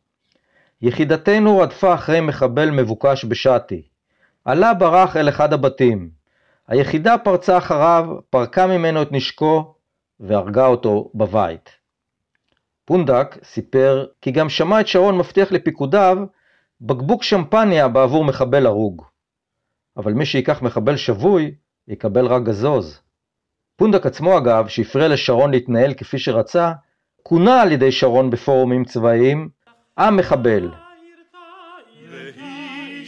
[0.81, 3.81] יחידתנו רדפה אחרי מחבל מבוקש בשאטי.
[4.45, 6.09] עלה ברח אל אחד הבתים.
[6.67, 9.73] היחידה פרצה אחריו, פרקה ממנו את נשקו
[10.19, 11.69] והרגה אותו בבית.
[12.85, 16.17] פונדק סיפר כי גם שמע את שרון מבטיח לפיקודיו
[16.81, 19.03] בקבוק שמפניה בעבור מחבל הרוג.
[19.97, 21.55] אבל מי שייקח מחבל שבוי,
[21.87, 23.01] יקבל רק גזוז.
[23.75, 26.71] פונדק עצמו אגב, שהפריע לשרון להתנהל כפי שרצה,
[27.23, 29.49] כונה על ידי שרון בפורומים צבאיים
[29.97, 30.71] עם מחבל.
[32.09, 33.05] והיא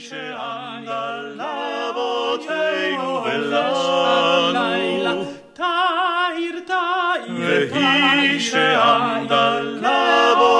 [8.39, 10.58] שעמדה לאבותינו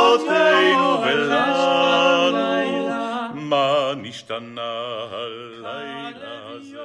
[4.20, 6.80] מה נשתנה הלילה הזה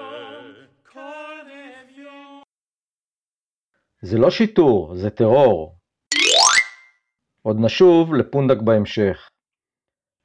[4.03, 5.77] זה לא שיטור, זה טרור.
[7.43, 9.29] עוד נשוב לפונדק בהמשך.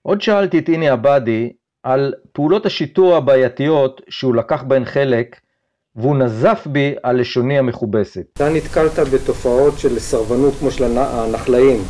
[0.01, 5.39] עוד שאלתי את איני עבדי על פעולות השיטור הבעייתיות שהוא לקח בהן חלק,
[5.95, 8.25] והוא נזף בי על לשוני המכובסת.
[8.33, 11.81] אתה נתקלת בתופעות של סרבנות כמו של הנחלאים,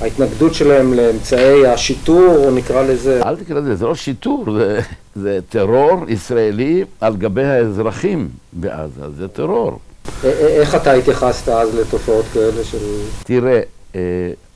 [0.00, 3.22] ההתנגדות שלהם לאמצעי השיטור, נקרא לזה.
[3.22, 4.80] אל תקרא לזה, זה לא שיטור, זה,
[5.16, 9.78] זה טרור ישראלי על גבי האזרחים בעזה, זה טרור.
[10.24, 12.78] איך אתה התייחסת אז לתופעות כאלה של...
[13.24, 13.60] תראה,
[13.94, 14.00] אה,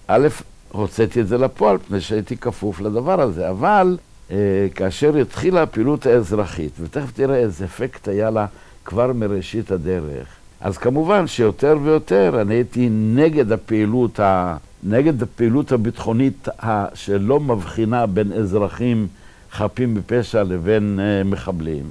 [0.06, 0.28] א',
[0.72, 3.96] הוצאתי את זה לפועל, מפני שהייתי כפוף לדבר הזה, אבל
[4.30, 4.36] אה,
[4.74, 8.46] כאשר התחילה הפעילות האזרחית, ותכף תראה איזה אפקט היה לה
[8.84, 10.26] כבר מראשית הדרך,
[10.62, 14.56] אז כמובן שיותר ויותר אני הייתי נגד הפעילות, ה...
[14.82, 16.94] נגד הפעילות הביטחונית ה...
[16.94, 19.08] שלא מבחינה בין אזרחים
[19.50, 21.84] חפים מפשע לבין אה, מחבלים.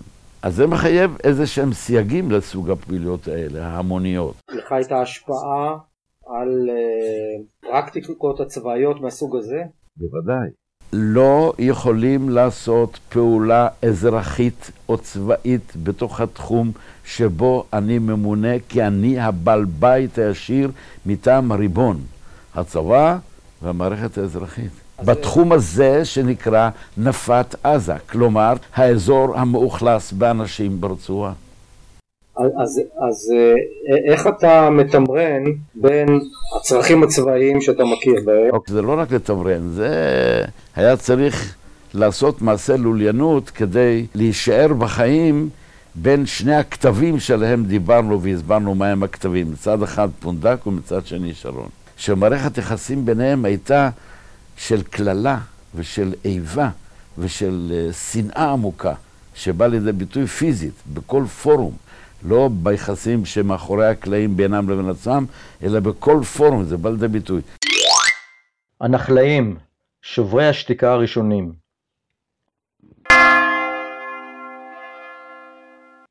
[0.44, 4.36] אז זה מחייב איזה שהם סייגים לסוג הפעילויות האלה, ההמוניות.
[4.52, 5.78] לך הייתה השפעה
[6.28, 9.62] על uh, פרקטיקות הצבאיות מהסוג הזה?
[9.98, 10.50] בוודאי.
[10.94, 16.72] לא יכולים לעשות פעולה אזרחית או צבאית בתוך התחום
[17.06, 20.72] שבו אני ממונה, כי אני הבעל בית הישיר
[21.06, 22.00] מטעם הריבון,
[22.56, 23.18] הצבא
[23.62, 24.72] והמערכת האזרחית.
[25.06, 31.34] בתחום הזה שנקרא נפת עזה, כלומר האזור המאוכלס באנשים ברצועה.
[32.38, 33.34] אז, אז
[34.12, 35.44] איך אתה מתמרן
[35.76, 36.20] בין
[36.60, 38.50] הצרכים הצבאיים שאתה מכיר בהם?
[38.52, 39.90] אוקיי, זה לא רק לתמרן, זה
[40.76, 41.56] היה צריך
[41.94, 45.50] לעשות מעשה לוליינות כדי להישאר בחיים
[45.96, 51.70] בין שני הכתבים שעליהם דיברנו והסברנו מהם הכתבים, מצד אחד פונדק ומצד שני שרון.
[51.98, 53.90] שמערכת יחסים ביניהם הייתה
[54.58, 55.38] של קללה
[55.76, 56.70] ושל איבה
[57.18, 58.94] ושל שנאה עמוקה,
[59.36, 61.74] שבאה לידי ביטוי פיזית בכל פורום.
[62.24, 65.26] לא ביחסים שמאחורי הקלעים בינם לבין עצמם,
[65.64, 67.42] אלא בכל פורום, זה בא לידי ביטוי.
[68.82, 69.56] הנחלאים,
[70.02, 71.54] שוברי השתיקה הראשונים.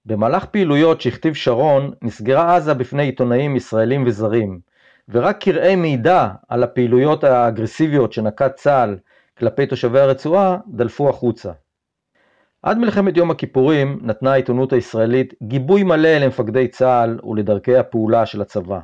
[0.07, 4.61] במהלך פעילויות שהכתיב שרון, נסגרה עזה בפני עיתונאים ישראלים וזרים,
[5.09, 8.97] ורק קרעי מידע על הפעילויות האגרסיביות שנקט צה"ל
[9.39, 11.53] כלפי תושבי הרצועה דלפו החוצה.
[12.63, 18.81] עד מלחמת יום הכיפורים נתנה העיתונות הישראלית גיבוי מלא למפקדי צה"ל ולדרכי הפעולה של הצבא.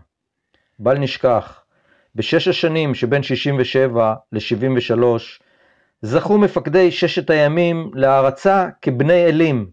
[0.79, 1.65] בל נשכח,
[2.15, 5.03] בשש השנים שבין 67 ל-73
[6.03, 9.71] זכו מפקדי ששת הימים להערצה כבני אלים.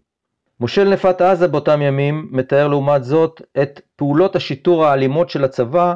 [0.60, 5.94] מושל נפת עזה באותם ימים מתאר לעומת זאת את פעולות השיטור האלימות של הצבא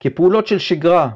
[0.00, 1.10] כפעולות של שגרה.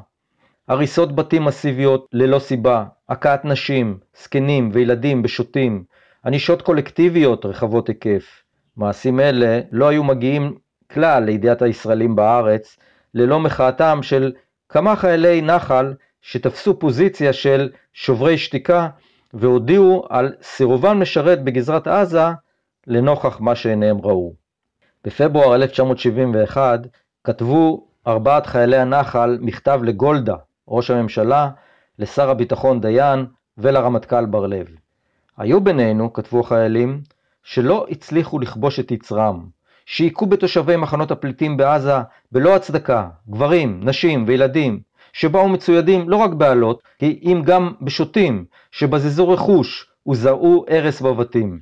[0.68, 5.84] הריסות בתים מסיביות ללא סיבה, הכאת נשים, זקנים וילדים בשוטים,
[6.26, 8.42] ענישות קולקטיביות רחבות היקף.
[8.76, 10.54] מעשים אלה לא היו מגיעים
[10.92, 12.76] כלל לידיעת הישראלים בארץ,
[13.14, 14.32] ללא מחאתם של
[14.68, 18.88] כמה חיילי נחל שתפסו פוזיציה של שוברי שתיקה
[19.34, 22.24] והודיעו על סירובן משרת בגזרת עזה
[22.86, 24.34] לנוכח מה שעיניהם ראו.
[25.04, 26.80] בפברואר 1971
[27.24, 30.36] כתבו ארבעת חיילי הנחל מכתב לגולדה,
[30.68, 31.50] ראש הממשלה,
[31.98, 33.26] לשר הביטחון דיין
[33.58, 34.79] ולרמטכ"ל בר לב.
[35.40, 37.00] היו בינינו, כתבו החיילים,
[37.42, 39.46] שלא הצליחו לכבוש את יצרם,
[39.86, 41.94] שהיכו בתושבי מחנות הפליטים בעזה
[42.32, 44.80] בלא הצדקה, גברים, נשים וילדים,
[45.12, 51.58] שבאו מצוידים לא רק באלות, כי אם גם בשוטים, שבזזו רכוש וזרעו הרס בבתים.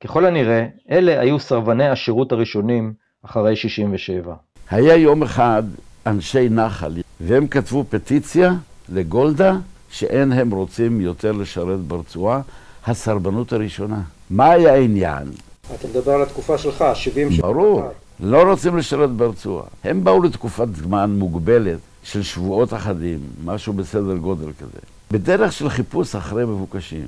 [0.00, 2.92] ככל הנראה, אלה היו סרבני השירות הראשונים
[3.24, 4.34] אחרי 67.
[4.70, 5.62] היה יום אחד
[6.06, 8.52] אנשי נחל, והם כתבו פטיציה
[8.88, 9.56] לגולדה
[9.94, 12.40] שאין הם רוצים יותר לשרת ברצועה,
[12.86, 14.00] הסרבנות הראשונה.
[14.30, 15.30] מה היה העניין?
[15.74, 17.42] אתה מדבר על התקופה שלך, 70 שנה.
[17.46, 17.82] ברור,
[18.20, 19.64] לא רוצים לשרת ברצועה.
[19.84, 24.78] הם באו לתקופת זמן מוגבלת של שבועות אחדים, משהו בסדר גודל כזה.
[25.10, 27.06] בדרך של חיפוש אחרי מבוקשים.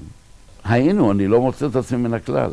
[0.65, 2.51] היינו, אני לא מוצא את עצמי מן הכלל.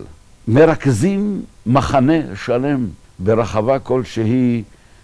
[0.48, 2.88] מרכזים מחנה שלם
[3.20, 4.64] ברחבה כלשהי,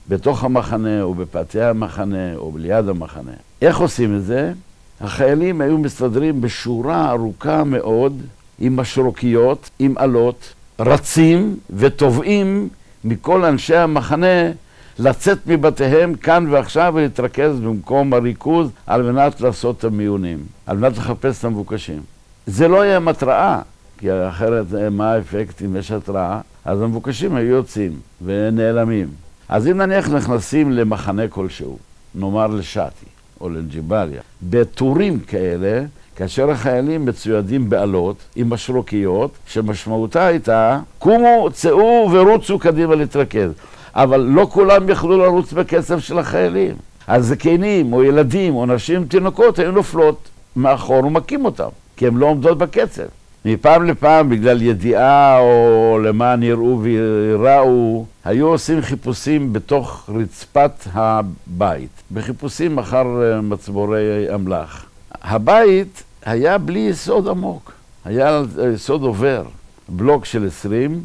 [0.09, 3.31] בתוך המחנה, או בפאתי המחנה, או ליד המחנה.
[3.61, 4.53] איך עושים את זה?
[5.01, 8.21] החיילים היו מסתדרים בשורה ארוכה מאוד
[8.59, 12.69] עם משרוקיות, עם אלות, רצים וטובעים
[13.03, 14.51] מכל אנשי המחנה
[14.99, 21.39] לצאת מבתיהם כאן ועכשיו ולהתרכז במקום הריכוז על מנת לעשות את המיונים, על מנת לחפש
[21.39, 22.01] את המבוקשים.
[22.47, 23.61] זה לא היה מטרעה,
[23.97, 26.41] כי אחרת מה האפקט אם יש התראה?
[26.65, 29.07] אז המבוקשים היו יוצאים ונעלמים.
[29.49, 31.77] אז אם נניח נכנסים למחנה כלשהו,
[32.15, 33.05] נאמר לשאטי
[33.41, 35.81] או לג'יבליה, בטורים כאלה,
[36.15, 43.51] כאשר החיילים מצוידים באלות עם משרוקיות, שמשמעותה הייתה, קומו, צאו ורוצו קדימה להתרכז.
[43.93, 46.75] אבל לא כולם יכלו לרוץ בקצב של החיילים.
[47.07, 52.25] אז זקנים או ילדים או נשים תינוקות היו נופלות מאחור ומכים אותם, כי הן לא
[52.25, 53.03] עומדות בקצב.
[53.45, 62.77] מפעם לפעם, בגלל ידיעה או למען יראו ויראו, היו עושים חיפושים בתוך רצפת הבית, בחיפושים
[62.77, 63.05] אחר
[63.43, 64.85] מצבורי אמל"ח.
[65.21, 67.71] הבית היה בלי יסוד עמוק,
[68.05, 68.41] היה
[68.73, 69.43] יסוד עובר,
[69.89, 71.03] בלוק של עשרים,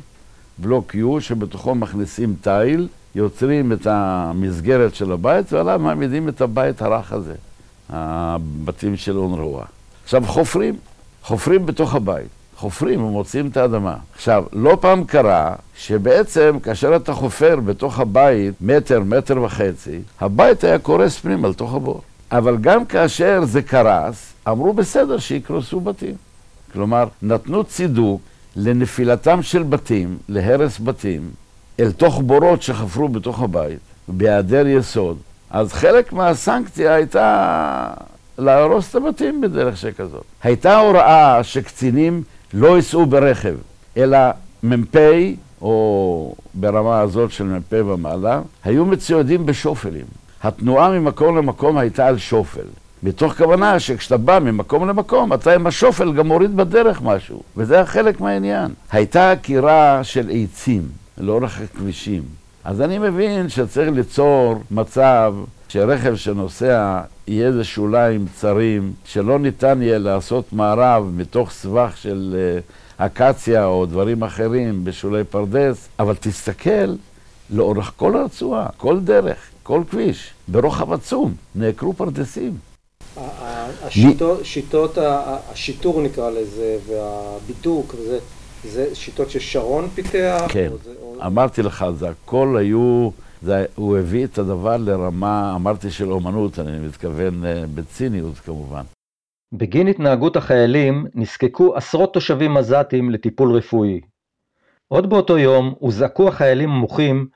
[0.59, 7.13] בלוק U שבתוכו מכניסים תיל, יוצרים את המסגרת של הבית ועליו מעמידים את הבית הרך
[7.13, 7.35] הזה,
[7.91, 9.65] הבתים של אונרווה.
[10.05, 10.77] עכשיו חופרים,
[11.25, 13.97] חופרים בתוך הבית, חופרים ומוצאים את האדמה.
[14.15, 20.79] עכשיו, לא פעם קרה שבעצם כאשר אתה חופר בתוך הבית מטר, מטר וחצי, הבית היה
[20.79, 22.01] קורס פנימה לתוך הבור.
[22.33, 26.15] אבל גם כאשר זה קרס, אמרו בסדר שיקרסו בתים.
[26.73, 28.21] כלומר, נתנו צידוק
[28.57, 31.31] לנפילתם של בתים, להרס בתים,
[31.81, 35.19] אל תוך בורות שחפרו בתוך הבית, בהיעדר יסוד.
[35.51, 37.87] אז חלק מהסנקציה הייתה
[38.39, 40.25] להרוס את הבתים בדרך שכזאת.
[40.43, 42.23] הייתה הוראה שקצינים
[42.55, 43.55] לא ייסעו ברכב,
[43.97, 44.19] אלא
[44.63, 44.97] מ"פ,
[45.63, 50.05] או ברמה הזאת של מ"פ ומעלה, היו מצוידים בשופלים.
[50.43, 52.67] התנועה ממקום למקום הייתה על שופל.
[53.03, 57.87] מתוך כוונה שכשאתה בא ממקום למקום, אתה עם השופל גם מוריד בדרך משהו, וזה היה
[57.87, 58.71] חלק מהעניין.
[58.93, 60.83] הייתה עקירה של עצים
[61.19, 62.23] לאורך הכבישים.
[62.65, 65.35] אז אני מבין שצריך ליצור מצב
[65.69, 72.37] שרכב שנוסע יהיה איזה שוליים צרים, שלא ניתן יהיה לעשות מערב מתוך סבך של
[72.97, 76.95] אקציה או דברים אחרים בשולי פרדס, אבל תסתכל
[77.51, 82.53] לאורך כל הרצועה, כל דרך, כל כביש, ברוחב עצום, נעקרו פרדסים.
[83.83, 88.19] השיטות, שיטות השיטור נקרא לזה, והבידוק, וזה,
[88.69, 90.47] זה שיטות ששרון פיתח?
[90.49, 91.17] כן, או זה, או...
[91.27, 93.11] אמרתי לך, זה הכל היו,
[93.43, 97.43] זה, הוא הביא את הדבר לרמה, אמרתי של אומנות, אני מתכוון
[97.75, 98.83] בציניות כמובן.
[99.53, 104.01] בגין התנהגות החיילים נזקקו עשרות תושבים עזתים לטיפול רפואי.
[104.89, 107.27] עוד באותו יום הוזעקו החיילים המוחים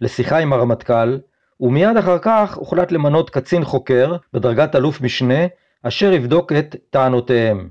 [0.00, 1.18] לשיחה עם הרמטכ"ל,
[1.60, 5.46] ומיד אחר כך הוחלט למנות קצין חוקר בדרגת אלוף משנה,
[5.82, 7.68] אשר יבדוק את טענותיהם.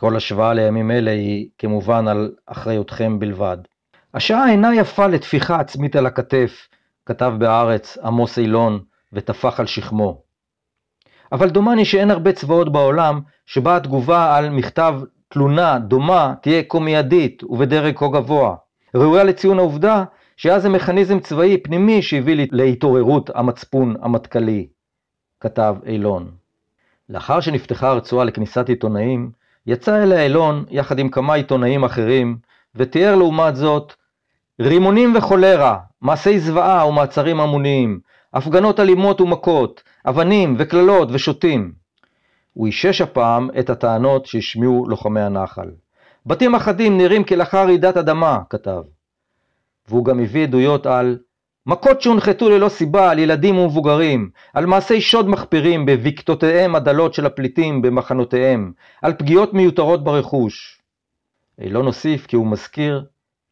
[0.00, 3.56] כל השוואה לימים אלה היא כמובן על אחריותכם בלבד.
[4.14, 6.68] השעה אינה יפה לטפיחה עצמית על הכתף,
[7.06, 8.80] כתב בהארץ עמוס אילון
[9.12, 10.22] וטפח על שכמו.
[11.32, 17.44] אבל דומני שאין הרבה צבאות בעולם שבה התגובה על מכתב תלונה דומה תהיה כה מיידית
[17.44, 18.56] ובדרג כה גבוה.
[18.94, 20.04] ראויה לציון העובדה
[20.36, 24.68] שהיה זה מכניזם צבאי פנימי שהביא להתעוררות המצפון המטכ"לי,
[25.40, 26.30] כתב אילון.
[27.08, 29.37] לאחר שנפתחה הרצועה לכניסת עיתונאים,
[29.68, 32.36] יצא אל האילון יחד עם כמה עיתונאים אחרים,
[32.74, 33.94] ותיאר לעומת זאת
[34.60, 38.00] רימונים וחולרה, מעשי זוועה ומעצרים המוניים,
[38.34, 41.72] הפגנות אלימות ומכות, אבנים וקללות ושוטים.
[42.52, 45.70] הוא אישש הפעם את הטענות שהשמיעו לוחמי הנחל.
[46.26, 48.82] בתים אחדים נראים כלאחר רעידת אדמה, כתב.
[49.88, 51.18] והוא גם הביא עדויות על
[51.68, 57.82] מכות שהונחתו ללא סיבה על ילדים ומבוגרים, על מעשי שוד מחפירים בבקתותיהם הדלות של הפליטים
[57.82, 60.82] במחנותיהם, על פגיעות מיותרות ברכוש.
[61.60, 63.04] אילון הוסיף כי הוא מזכיר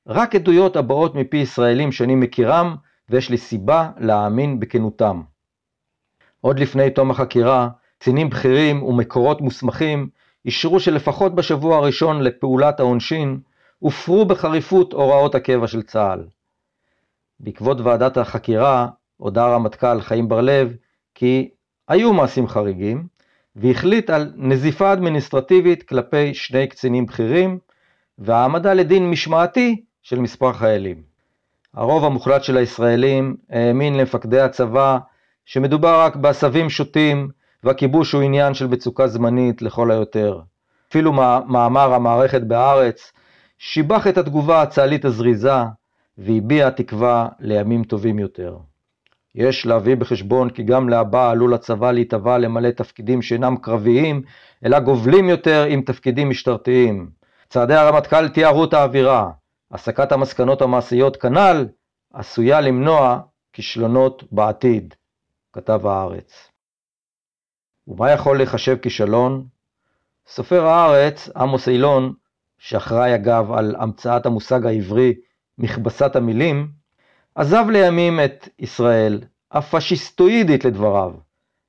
[0.06, 2.76] רק עדויות הבאות מפי ישראלים שאני מכירם,
[3.08, 5.22] ויש לי סיבה להאמין בכנותם.
[6.40, 10.08] עוד לפני תום החקירה, קצינים בכירים ומקורות מוסמכים
[10.44, 13.40] אישרו שלפחות בשבוע הראשון לפעולת העונשין,
[13.78, 16.36] הופרו בחריפות הוראות הקבע של צה"ל.
[17.41, 20.72] בעקבות ועדת החקירה הודה הרמטכ"ל חיים בר-לב
[21.14, 21.51] כי
[21.89, 23.07] היו מעשים חריגים,
[23.57, 27.59] והחליט על נזיפה אדמיניסטרטיבית כלפי שני קצינים בכירים,
[28.18, 31.03] והעמדה לדין משמעתי של מספר חיילים.
[31.74, 34.99] הרוב המוחלט של הישראלים האמין למפקדי הצבא
[35.45, 37.28] שמדובר רק בעשבים שוטים
[37.64, 40.41] והכיבוש הוא עניין של מצוקה זמנית לכל היותר.
[40.91, 41.12] אפילו
[41.49, 43.12] מאמר המערכת בהארץ
[43.59, 45.53] שיבח את התגובה הצה"לית הזריזה
[46.18, 48.56] והביע תקווה לימים טובים יותר.
[49.34, 54.22] יש להביא בחשבון כי גם להבא עלול הצבא להתהווה למלא תפקידים שאינם קרביים,
[54.64, 57.10] אלא גובלים יותר עם תפקידים משטרתיים.
[57.48, 59.30] צעדי הרמטכ"ל תיארו את האווירה,
[59.70, 61.66] הסקת המסקנות המעשיות כנ"ל
[62.12, 63.20] עשויה למנוע
[63.52, 64.94] כישלונות בעתיד,
[65.52, 66.50] כתב הארץ.
[67.88, 69.46] ומה יכול להיחשב כישלון?
[70.26, 72.12] סופר הארץ, עמוס אילון,
[72.58, 75.14] שאחראי אגב על המצאת המושג העברי
[75.59, 76.68] מכבסת המילים,
[77.34, 79.20] עזב לימים את ישראל,
[79.52, 81.12] הפשיסטואידית לדבריו,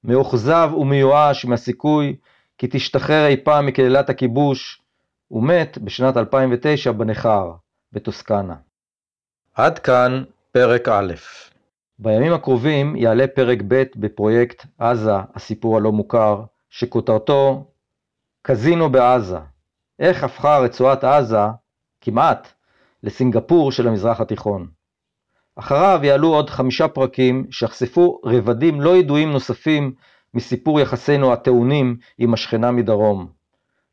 [0.03, 2.15] מאוכזב ומיואש מהסיכוי
[2.57, 4.81] כי תשתחרר אי פעם מקללת הכיבוש,
[5.31, 7.53] ומת בשנת 2009 בנכר,
[7.91, 8.55] בטוסקנה.
[9.55, 11.13] עד כאן פרק א'.
[11.99, 17.71] בימים הקרובים יעלה פרק ב' בפרויקט עזה, הסיפור הלא מוכר, שכותרתו
[18.41, 19.39] קזינו בעזה.
[19.99, 21.45] איך הפכה רצועת עזה,
[22.01, 22.53] כמעט,
[23.03, 24.67] לסינגפור של המזרח התיכון.
[25.55, 29.93] אחריו יעלו עוד חמישה פרקים שיחשפו רבדים לא ידועים נוספים
[30.33, 33.27] מסיפור יחסינו הטעונים עם השכנה מדרום.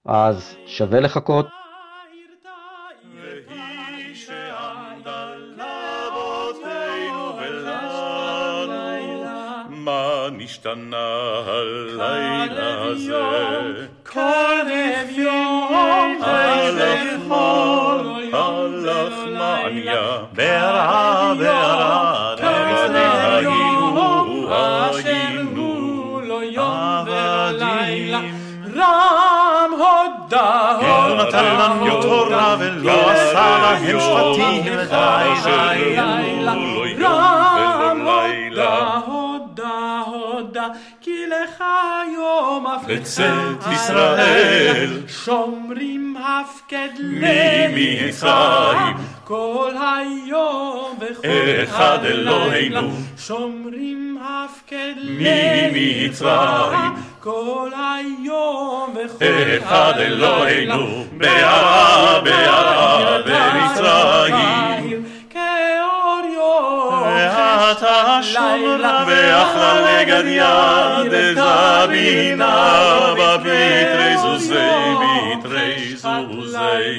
[0.04, 1.63] אז שווה לחכות.
[10.24, 13.22] מה נשתנה הלילה הזה?
[14.04, 14.68] הלך
[18.32, 25.34] הלך מעניה, בהרה בהרה, היינו היינו עבדים.
[28.76, 35.96] רם הודה לא נתן לנו תורה ולא עשה להם שבטים די די
[41.42, 41.64] לך
[42.14, 42.94] יום הפקדה.
[42.94, 45.00] בצאת ישראל.
[45.08, 51.28] שומרים הפקד ממצרים כל היום וכל
[51.64, 52.90] אחד אלוהינו.
[53.18, 59.24] שומרים הפקד ממצרים כל היום וכל
[59.58, 61.04] אחד אלוהינו.
[61.16, 64.34] בערה בערה במצרים.
[64.34, 65.04] כאור יום
[67.80, 71.12] ta shomra ve'achla negad yad
[73.18, 76.96] ba pitrei zuzei, pitrei zuzei,